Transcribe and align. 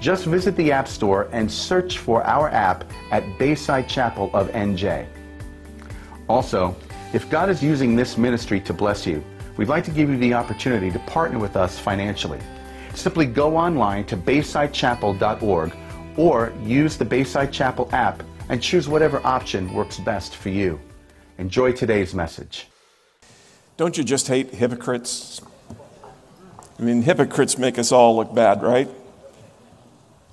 Just 0.00 0.24
visit 0.24 0.56
the 0.56 0.72
App 0.72 0.88
Store 0.88 1.28
and 1.30 1.50
search 1.50 1.98
for 1.98 2.24
our 2.24 2.48
app 2.48 2.90
at 3.12 3.38
Bayside 3.38 3.86
Chapel 3.86 4.30
of 4.32 4.48
NJ. 4.48 5.06
Also, 6.26 6.74
if 7.12 7.28
God 7.28 7.50
is 7.50 7.62
using 7.62 7.94
this 7.94 8.16
ministry 8.16 8.60
to 8.60 8.72
bless 8.72 9.06
you, 9.06 9.22
we'd 9.58 9.68
like 9.68 9.84
to 9.84 9.90
give 9.90 10.08
you 10.08 10.16
the 10.16 10.32
opportunity 10.32 10.90
to 10.90 10.98
partner 11.00 11.38
with 11.38 11.54
us 11.54 11.78
financially. 11.78 12.40
Simply 12.94 13.26
go 13.26 13.56
online 13.56 14.06
to 14.06 14.16
baysidechapel.org 14.16 15.76
or 16.16 16.52
use 16.62 16.96
the 16.96 17.04
Bayside 17.04 17.52
Chapel 17.52 17.88
app 17.92 18.22
and 18.48 18.62
choose 18.62 18.88
whatever 18.88 19.24
option 19.24 19.72
works 19.74 19.98
best 19.98 20.34
for 20.34 20.48
you. 20.48 20.80
Enjoy 21.38 21.72
today's 21.72 22.14
message. 22.14 22.68
Don't 23.76 23.98
you 23.98 24.04
just 24.04 24.28
hate 24.28 24.50
hypocrites? 24.50 25.40
I 26.78 26.82
mean, 26.82 27.02
hypocrites 27.02 27.58
make 27.58 27.78
us 27.78 27.92
all 27.92 28.16
look 28.16 28.34
bad, 28.34 28.62
right? 28.62 28.88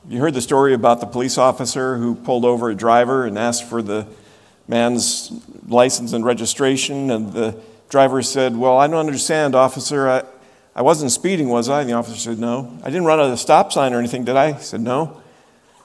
You 0.09 0.21
heard 0.21 0.33
the 0.33 0.41
story 0.41 0.73
about 0.73 1.01
the 1.01 1.05
police 1.05 1.37
officer 1.37 1.97
who 1.97 2.15
pulled 2.15 2.45
over 2.45 2.69
a 2.69 2.75
driver 2.75 3.25
and 3.25 3.37
asked 3.37 3.65
for 3.65 3.81
the 3.81 4.07
man's 4.65 5.33
license 5.67 6.13
and 6.13 6.23
registration, 6.23 7.11
and 7.11 7.33
the 7.33 7.59
driver 7.89 8.21
said, 8.21 8.55
Well, 8.55 8.77
I 8.77 8.87
don't 8.87 8.99
understand, 8.99 9.53
officer. 9.53 10.07
I, 10.07 10.23
I 10.73 10.81
wasn't 10.81 11.11
speeding, 11.11 11.49
was 11.49 11.67
I? 11.67 11.81
And 11.81 11.89
the 11.89 11.93
officer 11.93 12.17
said, 12.17 12.39
No. 12.39 12.79
I 12.83 12.85
didn't 12.85 13.03
run 13.03 13.19
at 13.19 13.29
a 13.29 13.35
stop 13.35 13.73
sign 13.73 13.93
or 13.93 13.99
anything, 13.99 14.23
did 14.23 14.37
I? 14.37 14.53
He 14.53 14.63
said, 14.63 14.79
No. 14.79 15.07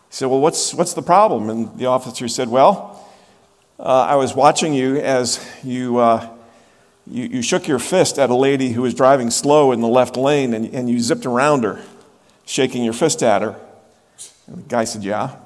He 0.09 0.15
said, 0.15 0.27
Well, 0.27 0.41
what's, 0.41 0.73
what's 0.73 0.95
the 0.95 1.03
problem? 1.03 1.50
And 1.50 1.77
the 1.77 1.87
officer 1.87 2.28
said, 2.28 2.48
Well, 2.48 3.05
uh, 3.81 4.06
I 4.09 4.15
was 4.15 4.37
watching 4.37 4.73
you 4.73 4.98
as 4.98 5.45
you, 5.65 5.98
uh, 5.98 6.31
you, 7.09 7.25
you, 7.25 7.43
shook 7.43 7.67
your 7.67 7.81
fist 7.81 8.20
at 8.20 8.31
a 8.31 8.37
lady 8.37 8.70
who 8.70 8.83
was 8.83 8.95
driving 8.95 9.31
slow 9.31 9.73
in 9.73 9.81
the 9.81 9.89
left 9.89 10.17
lane 10.17 10.55
and, 10.55 10.73
and 10.73 10.89
you 10.89 11.00
zipped 11.00 11.27
around 11.27 11.65
her, 11.65 11.84
shaking 12.47 12.84
your 12.84 12.93
fist 12.93 13.25
at 13.25 13.43
her. 13.43 13.59
And 14.53 14.64
the 14.64 14.69
guy 14.69 14.84
said, 14.84 15.03
Yeah. 15.03 15.36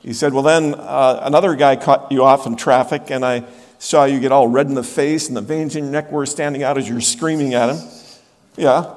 He 0.00 0.12
said, 0.12 0.32
Well, 0.32 0.42
then 0.42 0.74
uh, 0.74 1.20
another 1.22 1.54
guy 1.54 1.76
caught 1.76 2.10
you 2.10 2.24
off 2.24 2.46
in 2.46 2.56
traffic, 2.56 3.10
and 3.10 3.24
I 3.24 3.44
saw 3.78 4.04
you 4.04 4.20
get 4.20 4.32
all 4.32 4.46
red 4.46 4.68
in 4.68 4.74
the 4.74 4.82
face, 4.84 5.28
and 5.28 5.36
the 5.36 5.42
veins 5.42 5.74
in 5.74 5.84
your 5.84 5.92
neck 5.92 6.12
were 6.12 6.24
standing 6.24 6.62
out 6.62 6.78
as 6.78 6.88
you 6.88 6.94
were 6.94 7.00
screaming 7.00 7.54
at 7.54 7.70
him. 7.70 7.88
Yeah. 8.56 8.94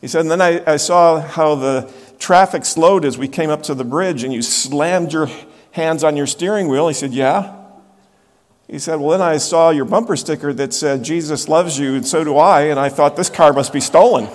He 0.00 0.08
said, 0.08 0.20
And 0.20 0.30
then 0.30 0.40
I, 0.40 0.62
I 0.64 0.76
saw 0.76 1.20
how 1.20 1.56
the 1.56 1.92
traffic 2.18 2.64
slowed 2.64 3.04
as 3.04 3.18
we 3.18 3.26
came 3.26 3.50
up 3.50 3.64
to 3.64 3.74
the 3.74 3.84
bridge, 3.84 4.22
and 4.22 4.32
you 4.32 4.42
slammed 4.42 5.12
your 5.12 5.28
hands 5.72 6.04
on 6.04 6.16
your 6.16 6.26
steering 6.26 6.68
wheel. 6.68 6.86
He 6.86 6.94
said, 6.94 7.12
Yeah. 7.12 7.56
He 8.68 8.78
said, 8.78 8.96
Well, 9.00 9.10
then 9.10 9.22
I 9.22 9.38
saw 9.38 9.70
your 9.70 9.84
bumper 9.84 10.16
sticker 10.16 10.52
that 10.54 10.72
said, 10.72 11.02
Jesus 11.02 11.48
loves 11.48 11.78
you, 11.78 11.96
and 11.96 12.06
so 12.06 12.22
do 12.22 12.36
I, 12.36 12.62
and 12.62 12.78
I 12.78 12.88
thought 12.88 13.16
this 13.16 13.28
car 13.30 13.52
must 13.52 13.72
be 13.72 13.80
stolen. 13.80 14.28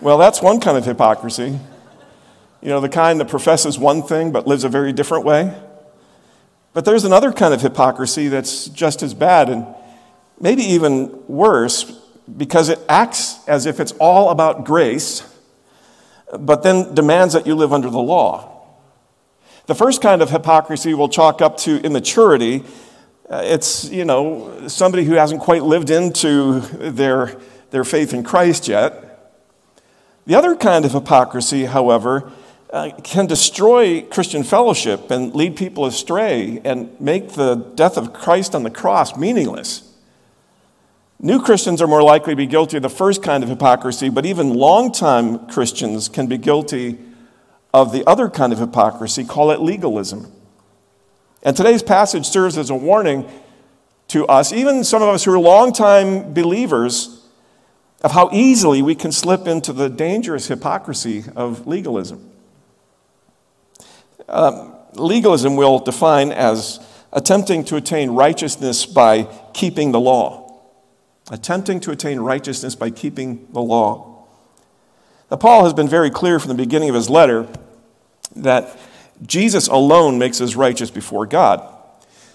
Well, 0.00 0.16
that's 0.16 0.40
one 0.40 0.60
kind 0.60 0.78
of 0.78 0.86
hypocrisy. 0.86 1.58
You 2.62 2.68
know, 2.68 2.80
the 2.80 2.88
kind 2.88 3.20
that 3.20 3.28
professes 3.28 3.78
one 3.78 4.02
thing 4.02 4.32
but 4.32 4.46
lives 4.46 4.64
a 4.64 4.70
very 4.70 4.94
different 4.94 5.26
way. 5.26 5.54
But 6.72 6.86
there's 6.86 7.04
another 7.04 7.32
kind 7.32 7.52
of 7.52 7.60
hypocrisy 7.60 8.28
that's 8.28 8.68
just 8.68 9.02
as 9.02 9.12
bad 9.12 9.50
and 9.50 9.66
maybe 10.40 10.62
even 10.62 11.22
worse 11.26 11.84
because 12.34 12.70
it 12.70 12.78
acts 12.88 13.46
as 13.46 13.66
if 13.66 13.78
it's 13.78 13.92
all 13.92 14.30
about 14.30 14.64
grace, 14.64 15.22
but 16.38 16.62
then 16.62 16.94
demands 16.94 17.34
that 17.34 17.46
you 17.46 17.54
live 17.54 17.74
under 17.74 17.90
the 17.90 17.98
law. 17.98 18.64
The 19.66 19.74
first 19.74 20.00
kind 20.00 20.22
of 20.22 20.30
hypocrisy 20.30 20.94
we'll 20.94 21.10
chalk 21.10 21.42
up 21.42 21.58
to 21.58 21.76
immaturity. 21.84 22.64
Uh, 23.28 23.42
it's, 23.44 23.90
you 23.90 24.06
know, 24.06 24.66
somebody 24.66 25.04
who 25.04 25.14
hasn't 25.14 25.42
quite 25.42 25.62
lived 25.62 25.90
into 25.90 26.60
their, 26.60 27.36
their 27.70 27.84
faith 27.84 28.14
in 28.14 28.22
Christ 28.22 28.66
yet. 28.66 29.09
The 30.30 30.36
other 30.36 30.54
kind 30.54 30.84
of 30.84 30.92
hypocrisy, 30.92 31.64
however, 31.64 32.30
uh, 32.72 32.92
can 33.02 33.26
destroy 33.26 34.02
Christian 34.02 34.44
fellowship 34.44 35.10
and 35.10 35.34
lead 35.34 35.56
people 35.56 35.86
astray 35.86 36.60
and 36.64 36.88
make 37.00 37.30
the 37.30 37.56
death 37.56 37.96
of 37.96 38.12
Christ 38.12 38.54
on 38.54 38.62
the 38.62 38.70
cross 38.70 39.16
meaningless. 39.16 39.92
New 41.18 41.42
Christians 41.42 41.82
are 41.82 41.88
more 41.88 42.04
likely 42.04 42.34
to 42.34 42.36
be 42.36 42.46
guilty 42.46 42.76
of 42.76 42.84
the 42.84 42.88
first 42.88 43.24
kind 43.24 43.42
of 43.42 43.50
hypocrisy, 43.50 44.08
but 44.08 44.24
even 44.24 44.54
longtime 44.54 45.48
Christians 45.48 46.08
can 46.08 46.28
be 46.28 46.38
guilty 46.38 47.00
of 47.74 47.90
the 47.90 48.08
other 48.08 48.30
kind 48.30 48.52
of 48.52 48.60
hypocrisy, 48.60 49.24
call 49.24 49.50
it 49.50 49.58
legalism. 49.58 50.30
And 51.42 51.56
today's 51.56 51.82
passage 51.82 52.26
serves 52.26 52.56
as 52.56 52.70
a 52.70 52.76
warning 52.76 53.28
to 54.06 54.28
us, 54.28 54.52
even 54.52 54.84
some 54.84 55.02
of 55.02 55.08
us 55.08 55.24
who 55.24 55.32
are 55.32 55.40
longtime 55.40 56.34
believers, 56.34 57.19
of 58.02 58.12
how 58.12 58.30
easily 58.32 58.82
we 58.82 58.94
can 58.94 59.12
slip 59.12 59.46
into 59.46 59.72
the 59.72 59.88
dangerous 59.88 60.48
hypocrisy 60.48 61.24
of 61.36 61.66
legalism. 61.66 62.30
Um, 64.28 64.74
legalism 64.94 65.56
will 65.56 65.78
define 65.78 66.32
as 66.32 66.80
attempting 67.12 67.64
to 67.64 67.76
attain 67.76 68.10
righteousness 68.10 68.86
by 68.86 69.24
keeping 69.52 69.92
the 69.92 70.00
law. 70.00 70.60
Attempting 71.30 71.80
to 71.80 71.90
attain 71.90 72.20
righteousness 72.20 72.74
by 72.74 72.90
keeping 72.90 73.46
the 73.52 73.60
law. 73.60 74.26
Now, 75.30 75.36
Paul 75.36 75.64
has 75.64 75.74
been 75.74 75.88
very 75.88 76.10
clear 76.10 76.40
from 76.40 76.48
the 76.48 76.54
beginning 76.54 76.88
of 76.88 76.94
his 76.94 77.10
letter 77.10 77.46
that 78.34 78.78
Jesus 79.26 79.68
alone 79.68 80.18
makes 80.18 80.40
us 80.40 80.54
righteous 80.54 80.90
before 80.90 81.26
God. 81.26 81.76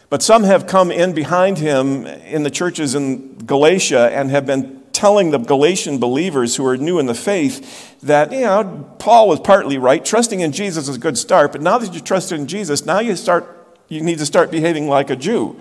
But 0.09 0.21
some 0.21 0.43
have 0.43 0.67
come 0.67 0.91
in 0.91 1.13
behind 1.13 1.57
him 1.57 2.05
in 2.05 2.43
the 2.43 2.51
churches 2.51 2.95
in 2.95 3.37
Galatia 3.39 4.11
and 4.13 4.29
have 4.29 4.45
been 4.45 4.81
telling 4.95 5.31
the 5.31 5.37
Galatian 5.37 5.99
believers 5.99 6.55
who 6.55 6.65
are 6.65 6.77
new 6.77 6.97
in 6.99 7.05
the 7.05 7.13
faith 7.13 7.99
that, 8.01 8.31
you 8.31 8.41
know, 8.41 8.95
Paul 8.97 9.27
was 9.27 9.39
partly 9.41 9.77
right. 9.77 10.03
Trusting 10.03 10.39
in 10.39 10.51
Jesus 10.51 10.87
is 10.87 10.95
a 10.95 10.99
good 10.99 11.17
start, 11.17 11.51
but 11.51 11.61
now 11.61 11.77
that 11.77 11.93
you 11.93 11.99
trust 11.99 12.31
in 12.31 12.47
Jesus, 12.47 12.85
now 12.85 12.99
you 12.99 13.15
start, 13.15 13.45
you 13.89 14.01
need 14.01 14.17
to 14.19 14.25
start 14.25 14.49
behaving 14.51 14.87
like 14.87 15.09
a 15.09 15.15
Jew. 15.15 15.59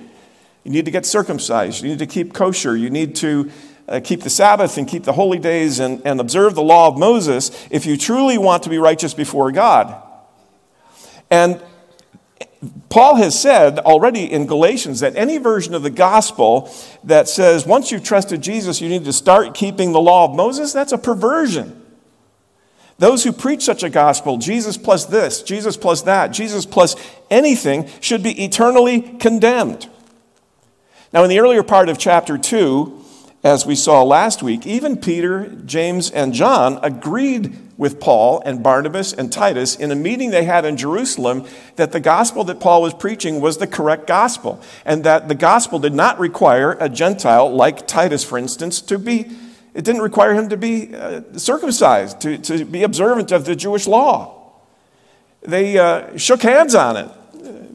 You 0.62 0.70
need 0.70 0.84
to 0.86 0.90
get 0.90 1.04
circumcised. 1.04 1.82
You 1.82 1.90
need 1.90 1.98
to 1.98 2.06
keep 2.06 2.32
kosher. 2.32 2.76
You 2.76 2.88
need 2.88 3.16
to 3.16 3.50
uh, 3.88 4.00
keep 4.02 4.22
the 4.22 4.30
Sabbath 4.30 4.78
and 4.78 4.88
keep 4.88 5.04
the 5.04 5.12
holy 5.12 5.38
days 5.38 5.78
and, 5.78 6.00
and 6.06 6.20
observe 6.20 6.54
the 6.54 6.62
law 6.62 6.88
of 6.88 6.96
Moses 6.96 7.50
if 7.70 7.84
you 7.84 7.96
truly 7.96 8.38
want 8.38 8.62
to 8.62 8.70
be 8.70 8.78
righteous 8.78 9.12
before 9.12 9.52
God. 9.52 10.00
And 11.30 11.60
Paul 12.88 13.16
has 13.16 13.38
said 13.38 13.78
already 13.80 14.30
in 14.30 14.46
Galatians 14.46 15.00
that 15.00 15.16
any 15.16 15.38
version 15.38 15.74
of 15.74 15.82
the 15.82 15.90
gospel 15.90 16.72
that 17.04 17.28
says 17.28 17.66
once 17.66 17.90
you've 17.90 18.04
trusted 18.04 18.42
Jesus, 18.42 18.80
you 18.80 18.88
need 18.88 19.04
to 19.04 19.12
start 19.12 19.54
keeping 19.54 19.92
the 19.92 20.00
law 20.00 20.24
of 20.24 20.34
Moses, 20.34 20.72
that's 20.72 20.92
a 20.92 20.98
perversion. 20.98 21.80
Those 22.98 23.24
who 23.24 23.32
preach 23.32 23.62
such 23.62 23.82
a 23.82 23.90
gospel, 23.90 24.38
Jesus 24.38 24.76
plus 24.76 25.04
this, 25.04 25.42
Jesus 25.42 25.76
plus 25.76 26.02
that, 26.02 26.28
Jesus 26.28 26.64
plus 26.64 26.94
anything, 27.30 27.88
should 28.00 28.22
be 28.22 28.44
eternally 28.44 29.00
condemned. 29.00 29.88
Now, 31.12 31.24
in 31.24 31.30
the 31.30 31.40
earlier 31.40 31.62
part 31.62 31.88
of 31.88 31.98
chapter 31.98 32.38
2, 32.38 33.03
as 33.44 33.66
we 33.66 33.74
saw 33.74 34.02
last 34.02 34.42
week, 34.42 34.66
even 34.66 34.96
Peter, 34.96 35.48
James, 35.66 36.10
and 36.10 36.32
John 36.32 36.78
agreed 36.82 37.54
with 37.76 38.00
Paul 38.00 38.40
and 38.46 38.62
Barnabas 38.62 39.12
and 39.12 39.30
Titus 39.30 39.76
in 39.76 39.90
a 39.90 39.94
meeting 39.94 40.30
they 40.30 40.44
had 40.44 40.64
in 40.64 40.78
Jerusalem 40.78 41.46
that 41.76 41.92
the 41.92 42.00
gospel 42.00 42.44
that 42.44 42.58
Paul 42.58 42.80
was 42.80 42.94
preaching 42.94 43.42
was 43.42 43.58
the 43.58 43.66
correct 43.66 44.06
gospel, 44.06 44.62
and 44.86 45.04
that 45.04 45.28
the 45.28 45.34
gospel 45.34 45.78
did 45.78 45.92
not 45.92 46.18
require 46.18 46.72
a 46.80 46.88
Gentile, 46.88 47.54
like 47.54 47.86
Titus, 47.86 48.24
for 48.24 48.38
instance, 48.38 48.80
to 48.80 48.98
be, 48.98 49.30
it 49.74 49.84
didn't 49.84 50.00
require 50.00 50.32
him 50.32 50.48
to 50.48 50.56
be 50.56 50.94
uh, 50.94 51.20
circumcised, 51.36 52.22
to, 52.22 52.38
to 52.38 52.64
be 52.64 52.82
observant 52.82 53.30
of 53.30 53.44
the 53.44 53.54
Jewish 53.54 53.86
law. 53.86 54.52
They 55.42 55.76
uh, 55.76 56.16
shook 56.16 56.40
hands 56.40 56.74
on 56.74 56.96
it 56.96 57.10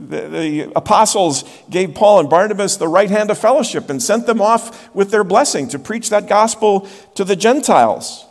the, 0.10 0.72
apostles 0.76 1.44
gave 1.70 1.94
Paul 1.94 2.20
and 2.20 2.30
Barnabas 2.30 2.78
the 2.78 2.88
right 2.88 3.10
hand 3.10 3.30
of 3.30 3.38
fellowship 3.38 3.90
and 3.90 4.02
sent 4.02 4.26
them 4.26 4.42
off 4.42 4.94
with 4.96 5.12
their 5.12 5.24
blessing 5.24 5.68
to 5.70 5.80
preach 5.80 6.10
that 6.10 6.28
gospel 6.28 6.90
to 7.16 7.24
the 7.24 7.36
Gentiles. 7.36 8.26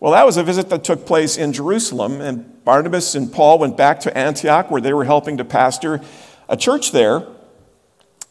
Well, 0.00 0.12
that 0.12 0.24
was 0.24 0.38
a 0.38 0.42
visit 0.42 0.70
that 0.70 0.82
took 0.82 1.04
place 1.04 1.36
in 1.36 1.52
Jerusalem, 1.52 2.22
and 2.22 2.64
Barnabas 2.64 3.14
and 3.14 3.30
Paul 3.30 3.58
went 3.58 3.76
back 3.76 4.00
to 4.00 4.16
Antioch 4.16 4.70
where 4.70 4.80
they 4.80 4.94
were 4.94 5.04
helping 5.04 5.36
to 5.36 5.44
pastor 5.44 6.00
a 6.48 6.56
church 6.56 6.92
there. 6.92 7.26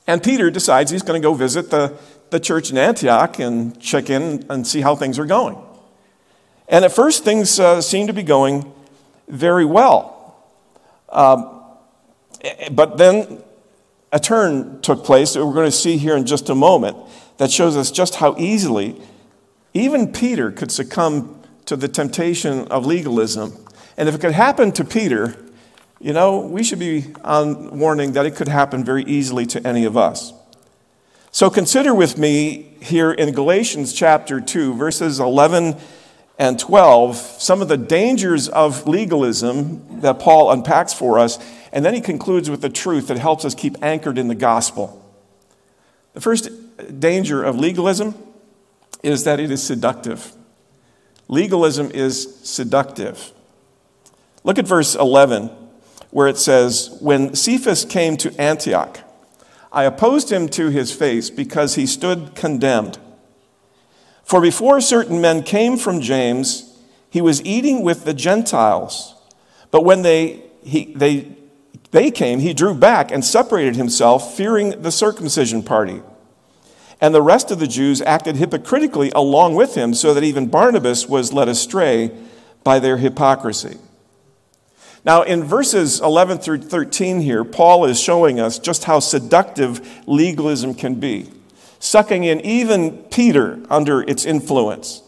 And 0.08 0.24
Peter 0.24 0.50
decides 0.50 0.90
he's 0.90 1.04
going 1.04 1.22
to 1.22 1.26
go 1.26 1.36
visit 1.36 1.70
the, 1.70 1.96
the 2.32 2.40
church 2.40 2.72
in 2.72 2.80
Antioch 2.80 3.38
and 3.38 3.80
check 3.80 4.10
in 4.10 4.44
and 4.50 4.66
see 4.66 4.82
how 4.82 4.96
things 4.96 5.20
are 5.20 5.26
going. 5.26 5.56
And 6.68 6.84
at 6.84 6.92
first, 6.92 7.24
things 7.24 7.60
uh, 7.60 7.82
seem 7.82 8.08
to 8.08 8.14
be 8.14 8.24
going 8.24 8.74
very 9.28 9.66
well. 9.66 10.44
Um, 11.10 11.59
but 12.72 12.98
then 12.98 13.44
a 14.12 14.20
turn 14.20 14.82
took 14.82 15.04
place 15.04 15.34
that 15.34 15.46
we're 15.46 15.54
going 15.54 15.68
to 15.68 15.72
see 15.72 15.98
here 15.98 16.16
in 16.16 16.26
just 16.26 16.50
a 16.50 16.56
moment 16.56 16.98
that 17.38 17.52
shows 17.52 17.78
us 17.78 17.92
just 17.92 18.16
how 18.16 18.36
easily 18.38 19.00
even 19.74 20.12
Peter 20.12 20.52
could 20.52 20.72
succumb 20.72 21.42
to 21.66 21.76
the 21.76 21.88
temptation 21.88 22.68
of 22.70 22.86
legalism. 22.86 23.66
And 23.98 24.10
if 24.10 24.16
it 24.16 24.22
could 24.22 24.32
happen 24.32 24.72
to 24.74 24.84
Peter, 24.84 25.36
you 26.00 26.14
know, 26.14 26.40
we 26.40 26.64
should 26.64 26.80
be 26.80 27.14
on 27.24 27.78
warning 27.78 28.14
that 28.14 28.26
it 28.26 28.36
could 28.36 28.48
happen 28.48 28.84
very 28.84 29.04
easily 29.04 29.46
to 29.48 29.68
any 29.68 29.86
of 29.86 29.96
us. 29.96 30.34
So 31.32 31.50
consider 31.50 31.94
with 31.94 32.18
me 32.18 32.76
here 32.82 33.12
in 33.12 33.34
Galatians 33.34 33.94
chapter 33.94 34.42
2, 34.42 34.74
verses 34.74 35.20
11 35.20 35.76
and 36.40 36.58
12, 36.58 37.16
some 37.18 37.62
of 37.62 37.68
the 37.68 37.78
dangers 37.78 38.50
of 38.50 38.88
legalism 38.88 40.02
that 40.02 40.20
Paul 40.20 40.52
unpacks 40.52 40.94
for 40.94 41.20
us, 41.20 41.38
and 41.72 41.86
then 41.86 41.94
he 41.94 42.02
concludes 42.02 42.50
with 42.50 42.62
the 42.62 42.70
truth 42.70 43.08
that 43.08 43.18
helps 43.18 43.46
us 43.46 43.54
keep 43.56 43.82
anchored 43.84 44.18
in 44.18 44.28
the 44.28 44.36
gospel. 44.36 45.06
The 46.14 46.22
first 46.22 46.50
danger 47.00 47.44
of 47.44 47.58
legalism 47.58 48.16
is 49.04 49.24
that 49.24 49.40
it 49.40 49.52
is 49.52 49.62
seductive. 49.62 50.34
Legalism 51.28 51.92
is 51.92 52.40
seductive. 52.44 53.32
Look 54.44 54.58
at 54.58 54.68
verse 54.68 54.96
11 54.96 55.52
where 56.12 56.28
it 56.28 56.38
says, 56.38 56.98
When 57.02 57.36
Cephas 57.36 57.86
came 57.86 58.18
to 58.18 58.42
Antioch, 58.42 59.00
I 59.72 59.84
opposed 59.84 60.32
him 60.32 60.50
to 60.50 60.70
his 60.70 60.92
face 60.92 61.30
because 61.30 61.76
he 61.76 61.86
stood 61.86 62.34
condemned. 62.36 62.98
For 64.24 64.42
before 64.42 64.82
certain 64.82 65.22
men 65.22 65.44
came 65.44 65.78
from 65.78 66.02
James, 66.02 66.78
he 67.10 67.22
was 67.22 67.44
eating 67.44 67.84
with 67.84 68.06
the 68.06 68.14
Gentiles. 68.14 69.16
But 69.72 69.84
when 69.84 70.02
they, 70.02 70.44
he, 70.64 70.94
they, 70.96 71.36
they 71.92 72.12
came, 72.12 72.40
he 72.40 72.54
drew 72.54 72.74
back 72.74 73.12
and 73.12 73.26
separated 73.26 73.76
himself, 73.76 74.36
fearing 74.36 74.82
the 74.82 74.92
circumcision 74.92 75.64
party. 75.64 76.02
And 77.02 77.16
the 77.16 77.22
rest 77.22 77.50
of 77.50 77.60
the 77.60 77.68
Jews 77.68 78.02
acted 78.02 78.36
hypocritically 78.36 79.12
along 79.16 79.56
with 79.56 79.76
him, 79.76 79.94
so 79.94 80.14
that 80.14 80.24
even 80.24 80.48
Barnabas 80.48 81.08
was 81.08 81.34
led 81.34 81.48
astray 81.48 82.12
by 82.64 82.80
their 82.80 82.98
hypocrisy. 82.98 83.78
Now, 85.06 85.24
in 85.24 85.44
verses 85.44 86.02
11 86.02 86.40
through 86.40 86.62
13 86.64 87.22
here, 87.22 87.44
Paul 87.44 87.86
is 87.86 88.00
showing 88.00 88.40
us 88.40 88.60
just 88.60 88.84
how 88.84 89.00
seductive 89.00 90.08
legalism 90.08 90.76
can 90.76 90.96
be, 90.96 91.32
sucking 91.80 92.26
in 92.26 92.42
even 92.42 93.04
Peter 93.04 93.60
under 93.70 94.02
its 94.02 94.26
influence. 94.26 95.02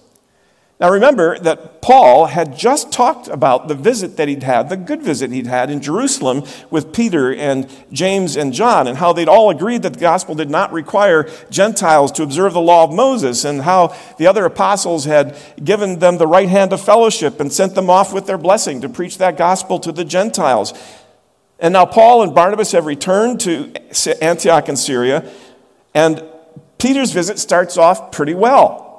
Now 0.81 0.89
remember 0.89 1.37
that 1.37 1.79
Paul 1.83 2.25
had 2.25 2.57
just 2.57 2.91
talked 2.91 3.27
about 3.27 3.67
the 3.67 3.75
visit 3.75 4.17
that 4.17 4.27
he'd 4.27 4.41
had, 4.41 4.67
the 4.67 4.75
good 4.75 5.03
visit 5.03 5.31
he'd 5.31 5.45
had 5.45 5.69
in 5.69 5.79
Jerusalem 5.79 6.43
with 6.71 6.91
Peter 6.91 7.31
and 7.31 7.69
James 7.91 8.35
and 8.35 8.51
John, 8.51 8.87
and 8.87 8.97
how 8.97 9.13
they'd 9.13 9.29
all 9.29 9.51
agreed 9.51 9.83
that 9.83 9.93
the 9.93 9.99
gospel 9.99 10.33
did 10.33 10.49
not 10.49 10.73
require 10.73 11.29
Gentiles 11.51 12.11
to 12.13 12.23
observe 12.23 12.53
the 12.53 12.61
law 12.61 12.83
of 12.83 12.91
Moses, 12.91 13.45
and 13.45 13.61
how 13.61 13.95
the 14.17 14.25
other 14.25 14.43
apostles 14.43 15.05
had 15.05 15.37
given 15.63 15.99
them 15.99 16.17
the 16.17 16.25
right 16.25 16.49
hand 16.49 16.73
of 16.73 16.81
fellowship 16.81 17.39
and 17.39 17.53
sent 17.53 17.75
them 17.75 17.91
off 17.91 18.11
with 18.11 18.25
their 18.25 18.39
blessing 18.39 18.81
to 18.81 18.89
preach 18.89 19.19
that 19.19 19.37
gospel 19.37 19.77
to 19.77 19.91
the 19.91 20.03
Gentiles. 20.03 20.73
And 21.59 21.73
now 21.73 21.85
Paul 21.85 22.23
and 22.23 22.33
Barnabas 22.33 22.71
have 22.71 22.87
returned 22.87 23.39
to 23.41 23.71
Antioch 24.19 24.67
in 24.67 24.75
Syria, 24.75 25.31
and 25.93 26.23
Peter's 26.79 27.11
visit 27.11 27.37
starts 27.37 27.77
off 27.77 28.11
pretty 28.11 28.33
well. 28.33 28.90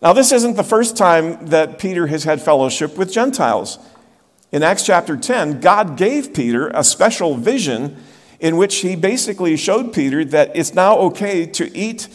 Now, 0.00 0.12
this 0.12 0.30
isn't 0.30 0.54
the 0.54 0.62
first 0.62 0.96
time 0.96 1.46
that 1.46 1.80
Peter 1.80 2.06
has 2.06 2.22
had 2.22 2.40
fellowship 2.40 2.96
with 2.96 3.12
Gentiles. 3.12 3.78
In 4.52 4.62
Acts 4.62 4.86
chapter 4.86 5.16
10, 5.16 5.60
God 5.60 5.96
gave 5.96 6.32
Peter 6.32 6.68
a 6.68 6.84
special 6.84 7.34
vision 7.34 7.96
in 8.38 8.56
which 8.56 8.76
he 8.76 8.94
basically 8.94 9.56
showed 9.56 9.92
Peter 9.92 10.24
that 10.24 10.52
it's 10.54 10.72
now 10.72 10.96
okay 10.98 11.44
to 11.46 11.76
eat 11.76 12.06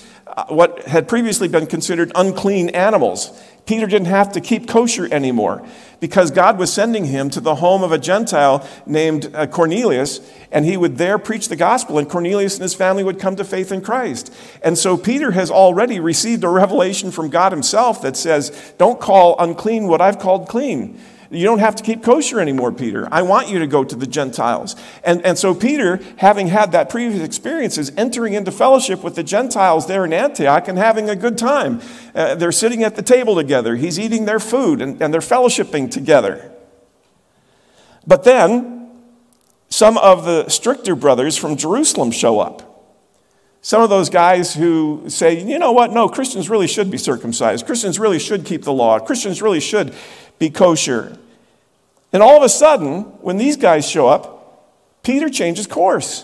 what 0.47 0.83
had 0.87 1.07
previously 1.07 1.47
been 1.47 1.67
considered 1.67 2.11
unclean 2.15 2.69
animals. 2.69 3.31
Peter 3.65 3.85
didn't 3.85 4.07
have 4.07 4.31
to 4.33 4.41
keep 4.41 4.67
kosher 4.67 5.07
anymore 5.13 5.65
because 6.01 6.31
God 6.31 6.57
was 6.57 6.73
sending 6.73 7.05
him 7.05 7.29
to 7.29 7.39
the 7.39 7.55
home 7.55 7.81
of 7.81 7.93
a 7.93 7.97
Gentile 7.97 8.67
named 8.85 9.33
uh, 9.33 9.47
Cornelius, 9.47 10.19
and 10.51 10.65
he 10.65 10.75
would 10.75 10.97
there 10.97 11.17
preach 11.17 11.47
the 11.47 11.55
gospel, 11.55 11.97
and 11.97 12.09
Cornelius 12.09 12.55
and 12.55 12.63
his 12.63 12.73
family 12.75 13.03
would 13.03 13.19
come 13.19 13.37
to 13.37 13.45
faith 13.45 13.71
in 13.71 13.81
Christ. 13.81 14.33
And 14.61 14.77
so 14.77 14.97
Peter 14.97 15.31
has 15.31 15.49
already 15.49 15.99
received 15.99 16.43
a 16.43 16.49
revelation 16.49 17.11
from 17.11 17.29
God 17.29 17.53
himself 17.53 18.01
that 18.01 18.17
says, 18.17 18.73
Don't 18.77 18.99
call 18.99 19.37
unclean 19.39 19.87
what 19.87 20.01
I've 20.01 20.19
called 20.19 20.49
clean. 20.49 20.99
You 21.33 21.45
don't 21.45 21.59
have 21.59 21.75
to 21.77 21.83
keep 21.83 22.03
kosher 22.03 22.39
anymore, 22.39 22.71
Peter. 22.71 23.07
I 23.11 23.23
want 23.23 23.49
you 23.49 23.57
to 23.59 23.67
go 23.67 23.83
to 23.83 23.95
the 23.95 24.05
Gentiles. 24.05 24.75
And, 25.03 25.25
and 25.25 25.37
so, 25.37 25.55
Peter, 25.55 25.99
having 26.17 26.47
had 26.47 26.71
that 26.73 26.89
previous 26.89 27.23
experience, 27.23 27.77
is 27.79 27.91
entering 27.97 28.33
into 28.33 28.51
fellowship 28.51 29.03
with 29.03 29.15
the 29.15 29.23
Gentiles 29.23 29.87
there 29.87 30.05
in 30.05 30.13
Antioch 30.13 30.67
and 30.67 30.77
having 30.77 31.09
a 31.09 31.15
good 31.15 31.37
time. 31.37 31.81
Uh, 32.13 32.35
they're 32.35 32.51
sitting 32.51 32.83
at 32.83 32.95
the 32.95 33.01
table 33.01 33.35
together. 33.35 33.75
He's 33.75 33.99
eating 33.99 34.25
their 34.25 34.39
food 34.39 34.79
and, 34.79 35.01
and 35.01 35.11
they're 35.11 35.21
fellowshipping 35.21 35.89
together. 35.89 36.51
But 38.05 38.23
then, 38.23 38.91
some 39.69 39.97
of 39.97 40.25
the 40.25 40.49
stricter 40.49 40.95
brothers 40.95 41.35
from 41.35 41.57
Jerusalem 41.57 42.11
show 42.11 42.39
up. 42.39 42.69
Some 43.61 43.81
of 43.81 43.89
those 43.89 44.09
guys 44.09 44.53
who 44.53 45.05
say, 45.07 45.41
you 45.41 45.57
know 45.57 45.71
what, 45.71 45.91
no, 45.91 46.09
Christians 46.09 46.49
really 46.49 46.67
should 46.67 46.91
be 46.91 46.97
circumcised. 46.97 47.65
Christians 47.65 47.97
really 47.97 48.19
should 48.19 48.45
keep 48.45 48.63
the 48.63 48.73
law. 48.73 48.99
Christians 48.99 49.41
really 49.41 49.61
should 49.61 49.95
be 50.37 50.49
kosher. 50.49 51.17
And 52.13 52.21
all 52.21 52.37
of 52.37 52.43
a 52.43 52.49
sudden, 52.49 53.01
when 53.21 53.37
these 53.37 53.57
guys 53.57 53.89
show 53.89 54.07
up, 54.07 55.01
Peter 55.01 55.29
changes 55.29 55.67
course. 55.67 56.23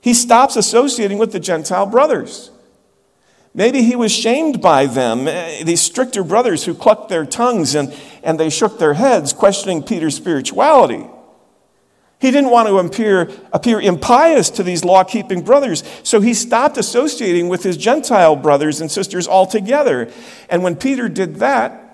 He 0.00 0.14
stops 0.14 0.56
associating 0.56 1.18
with 1.18 1.32
the 1.32 1.40
Gentile 1.40 1.86
brothers. 1.86 2.52
Maybe 3.52 3.82
he 3.82 3.96
was 3.96 4.12
shamed 4.12 4.62
by 4.62 4.86
them, 4.86 5.26
eh, 5.26 5.64
these 5.64 5.80
stricter 5.80 6.22
brothers 6.22 6.64
who 6.64 6.74
clucked 6.74 7.08
their 7.08 7.26
tongues 7.26 7.74
and, 7.74 7.92
and 8.22 8.38
they 8.38 8.50
shook 8.50 8.78
their 8.78 8.94
heads, 8.94 9.32
questioning 9.32 9.82
Peter's 9.82 10.14
spirituality. 10.14 11.04
He 12.20 12.30
didn't 12.30 12.50
want 12.50 12.68
to 12.68 12.78
appear, 12.78 13.30
appear 13.52 13.80
impious 13.80 14.50
to 14.50 14.62
these 14.62 14.84
law 14.84 15.04
keeping 15.04 15.42
brothers, 15.42 15.82
so 16.02 16.20
he 16.20 16.34
stopped 16.34 16.76
associating 16.76 17.48
with 17.48 17.62
his 17.62 17.76
Gentile 17.76 18.36
brothers 18.36 18.80
and 18.80 18.90
sisters 18.90 19.26
altogether. 19.26 20.10
And 20.48 20.62
when 20.62 20.76
Peter 20.76 21.08
did 21.08 21.36
that, 21.36 21.84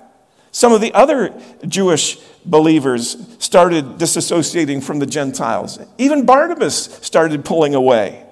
some 0.51 0.73
of 0.73 0.81
the 0.81 0.95
other 0.95 1.39
Jewish 1.67 2.19
believers 2.45 3.17
started 3.39 3.99
disassociating 3.99 4.83
from 4.83 4.99
the 4.99 5.07
Gentiles. 5.07 5.79
Even 5.99 6.25
Barnabas 6.25 6.77
started 7.03 7.45
pulling 7.45 7.75
away. 7.75 8.25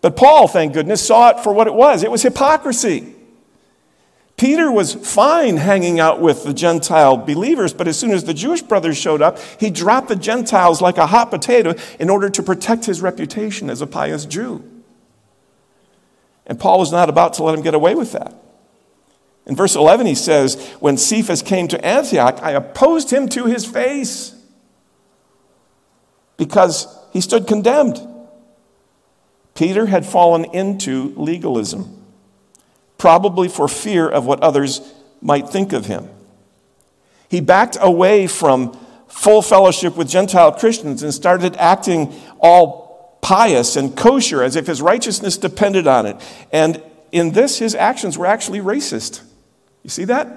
But 0.00 0.16
Paul, 0.16 0.48
thank 0.48 0.74
goodness, 0.74 1.04
saw 1.04 1.30
it 1.30 1.40
for 1.40 1.52
what 1.52 1.66
it 1.66 1.74
was 1.74 2.02
it 2.02 2.10
was 2.10 2.22
hypocrisy. 2.22 3.14
Peter 4.36 4.70
was 4.70 4.94
fine 4.94 5.56
hanging 5.56 5.98
out 5.98 6.20
with 6.20 6.44
the 6.44 6.54
Gentile 6.54 7.16
believers, 7.16 7.74
but 7.74 7.88
as 7.88 7.98
soon 7.98 8.12
as 8.12 8.22
the 8.22 8.32
Jewish 8.32 8.62
brothers 8.62 8.96
showed 8.96 9.20
up, 9.20 9.40
he 9.58 9.68
dropped 9.68 10.06
the 10.06 10.14
Gentiles 10.14 10.80
like 10.80 10.96
a 10.96 11.08
hot 11.08 11.30
potato 11.30 11.74
in 11.98 12.08
order 12.08 12.30
to 12.30 12.40
protect 12.40 12.84
his 12.84 13.02
reputation 13.02 13.68
as 13.68 13.82
a 13.82 13.86
pious 13.86 14.24
Jew. 14.24 14.62
And 16.46 16.58
Paul 16.58 16.78
was 16.78 16.92
not 16.92 17.08
about 17.08 17.34
to 17.34 17.42
let 17.42 17.56
him 17.56 17.62
get 17.62 17.74
away 17.74 17.96
with 17.96 18.12
that. 18.12 18.32
In 19.48 19.56
verse 19.56 19.74
11, 19.74 20.06
he 20.06 20.14
says, 20.14 20.62
When 20.78 20.98
Cephas 20.98 21.42
came 21.42 21.68
to 21.68 21.84
Antioch, 21.84 22.38
I 22.42 22.52
opposed 22.52 23.10
him 23.10 23.28
to 23.30 23.46
his 23.46 23.64
face 23.64 24.34
because 26.36 26.86
he 27.12 27.22
stood 27.22 27.46
condemned. 27.46 27.98
Peter 29.54 29.86
had 29.86 30.06
fallen 30.06 30.44
into 30.44 31.14
legalism, 31.16 32.04
probably 32.98 33.48
for 33.48 33.66
fear 33.66 34.08
of 34.08 34.26
what 34.26 34.40
others 34.40 34.80
might 35.20 35.48
think 35.48 35.72
of 35.72 35.86
him. 35.86 36.08
He 37.28 37.40
backed 37.40 37.76
away 37.80 38.26
from 38.26 38.78
full 39.08 39.42
fellowship 39.42 39.96
with 39.96 40.08
Gentile 40.08 40.52
Christians 40.52 41.02
and 41.02 41.12
started 41.12 41.56
acting 41.56 42.14
all 42.38 43.18
pious 43.22 43.76
and 43.76 43.96
kosher 43.96 44.42
as 44.42 44.56
if 44.56 44.66
his 44.66 44.80
righteousness 44.80 45.36
depended 45.38 45.86
on 45.86 46.06
it. 46.06 46.16
And 46.52 46.82
in 47.10 47.32
this, 47.32 47.58
his 47.58 47.74
actions 47.74 48.16
were 48.16 48.26
actually 48.26 48.60
racist. 48.60 49.22
You 49.82 49.90
see 49.90 50.04
that? 50.04 50.28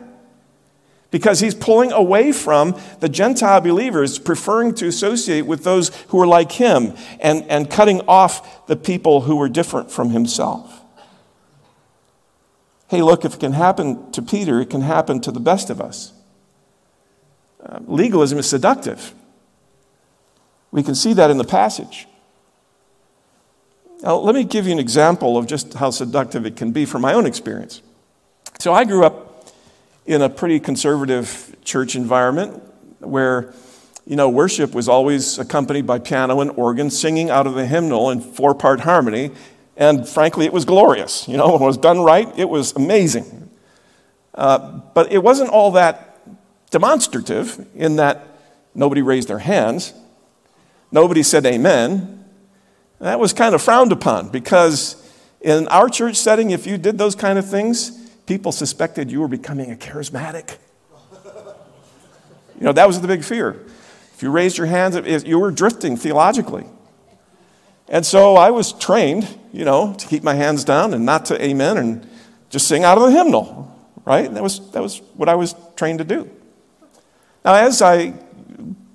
Because 1.11 1.41
he's 1.41 1.53
pulling 1.53 1.91
away 1.91 2.31
from 2.31 2.79
the 3.01 3.09
Gentile 3.09 3.59
believers, 3.59 4.17
preferring 4.17 4.73
to 4.75 4.87
associate 4.87 5.41
with 5.41 5.63
those 5.65 5.89
who 6.07 6.21
are 6.21 6.27
like 6.27 6.53
him 6.53 6.95
and, 7.19 7.43
and 7.49 7.69
cutting 7.69 8.01
off 8.07 8.65
the 8.67 8.77
people 8.77 9.21
who 9.21 9.35
were 9.35 9.49
different 9.49 9.91
from 9.91 10.11
himself. 10.11 10.81
Hey, 12.87 13.01
look, 13.01 13.25
if 13.25 13.35
it 13.35 13.39
can 13.39 13.53
happen 13.53 14.11
to 14.11 14.21
Peter, 14.21 14.61
it 14.61 14.69
can 14.69 14.81
happen 14.81 15.19
to 15.21 15.31
the 15.31 15.39
best 15.39 15.69
of 15.69 15.81
us. 15.81 16.13
Uh, 17.63 17.79
legalism 17.85 18.39
is 18.39 18.49
seductive. 18.49 19.13
We 20.71 20.83
can 20.83 20.95
see 20.95 21.13
that 21.13 21.29
in 21.29 21.37
the 21.37 21.43
passage. 21.43 22.07
Now, 24.01 24.15
let 24.15 24.33
me 24.33 24.43
give 24.43 24.65
you 24.65 24.71
an 24.71 24.79
example 24.79 25.37
of 25.37 25.45
just 25.45 25.75
how 25.75 25.91
seductive 25.91 26.45
it 26.45 26.55
can 26.55 26.71
be 26.71 26.85
from 26.85 27.01
my 27.01 27.13
own 27.13 27.25
experience. 27.25 27.81
So, 28.59 28.73
I 28.73 28.83
grew 28.83 29.05
up 29.05 29.30
in 30.05 30.21
a 30.21 30.29
pretty 30.29 30.59
conservative 30.59 31.55
church 31.63 31.95
environment 31.95 32.61
where, 32.99 33.53
you 34.05 34.15
know, 34.15 34.29
worship 34.29 34.73
was 34.73 34.87
always 34.89 35.37
accompanied 35.37 35.85
by 35.85 35.99
piano 35.99 36.41
and 36.41 36.51
organ 36.51 36.89
singing 36.89 37.29
out 37.29 37.47
of 37.47 37.53
the 37.53 37.65
hymnal 37.65 38.09
in 38.09 38.19
four 38.19 38.55
part 38.55 38.81
harmony. 38.81 39.31
And 39.77 40.07
frankly, 40.07 40.45
it 40.45 40.53
was 40.53 40.65
glorious. 40.65 41.27
You 41.27 41.37
know, 41.37 41.53
when 41.53 41.61
it 41.61 41.65
was 41.65 41.77
done 41.77 42.01
right, 42.01 42.27
it 42.37 42.49
was 42.49 42.73
amazing. 42.73 43.49
Uh, 44.33 44.79
but 44.93 45.11
it 45.11 45.19
wasn't 45.19 45.49
all 45.49 45.71
that 45.71 46.19
demonstrative 46.71 47.67
in 47.75 47.97
that 47.97 48.27
nobody 48.73 49.01
raised 49.01 49.27
their 49.27 49.39
hands, 49.39 49.93
nobody 50.91 51.21
said 51.21 51.45
amen, 51.45 52.23
that 52.99 53.19
was 53.19 53.33
kind 53.33 53.55
of 53.55 53.61
frowned 53.61 53.91
upon 53.91 54.29
because 54.29 54.95
in 55.41 55.67
our 55.69 55.89
church 55.89 56.15
setting, 56.15 56.51
if 56.51 56.67
you 56.67 56.77
did 56.77 56.97
those 56.97 57.15
kind 57.15 57.39
of 57.39 57.49
things, 57.49 58.00
people 58.31 58.53
suspected 58.53 59.11
you 59.11 59.19
were 59.19 59.27
becoming 59.27 59.73
a 59.73 59.75
charismatic. 59.75 60.57
You 62.57 62.65
know, 62.65 62.71
that 62.71 62.87
was 62.87 63.01
the 63.01 63.07
big 63.07 63.25
fear. 63.25 63.61
If 64.15 64.23
you 64.23 64.31
raised 64.31 64.57
your 64.57 64.67
hands, 64.67 64.95
you 65.25 65.37
were 65.37 65.51
drifting 65.51 65.97
theologically. 65.97 66.65
And 67.89 68.05
so 68.05 68.37
I 68.37 68.51
was 68.51 68.71
trained, 68.71 69.27
you 69.51 69.65
know, 69.65 69.93
to 69.95 70.07
keep 70.07 70.23
my 70.23 70.35
hands 70.35 70.63
down 70.63 70.93
and 70.93 71.05
not 71.05 71.25
to 71.25 71.43
amen 71.43 71.75
and 71.77 72.09
just 72.49 72.69
sing 72.69 72.85
out 72.85 72.97
of 72.97 73.03
the 73.03 73.11
hymnal, 73.11 73.69
right? 74.05 74.27
And 74.27 74.37
That 74.37 74.43
was, 74.43 74.71
that 74.71 74.81
was 74.81 74.99
what 75.15 75.27
I 75.27 75.35
was 75.35 75.53
trained 75.75 75.99
to 75.99 76.05
do. 76.05 76.29
Now, 77.43 77.55
as 77.55 77.81
I 77.81 78.13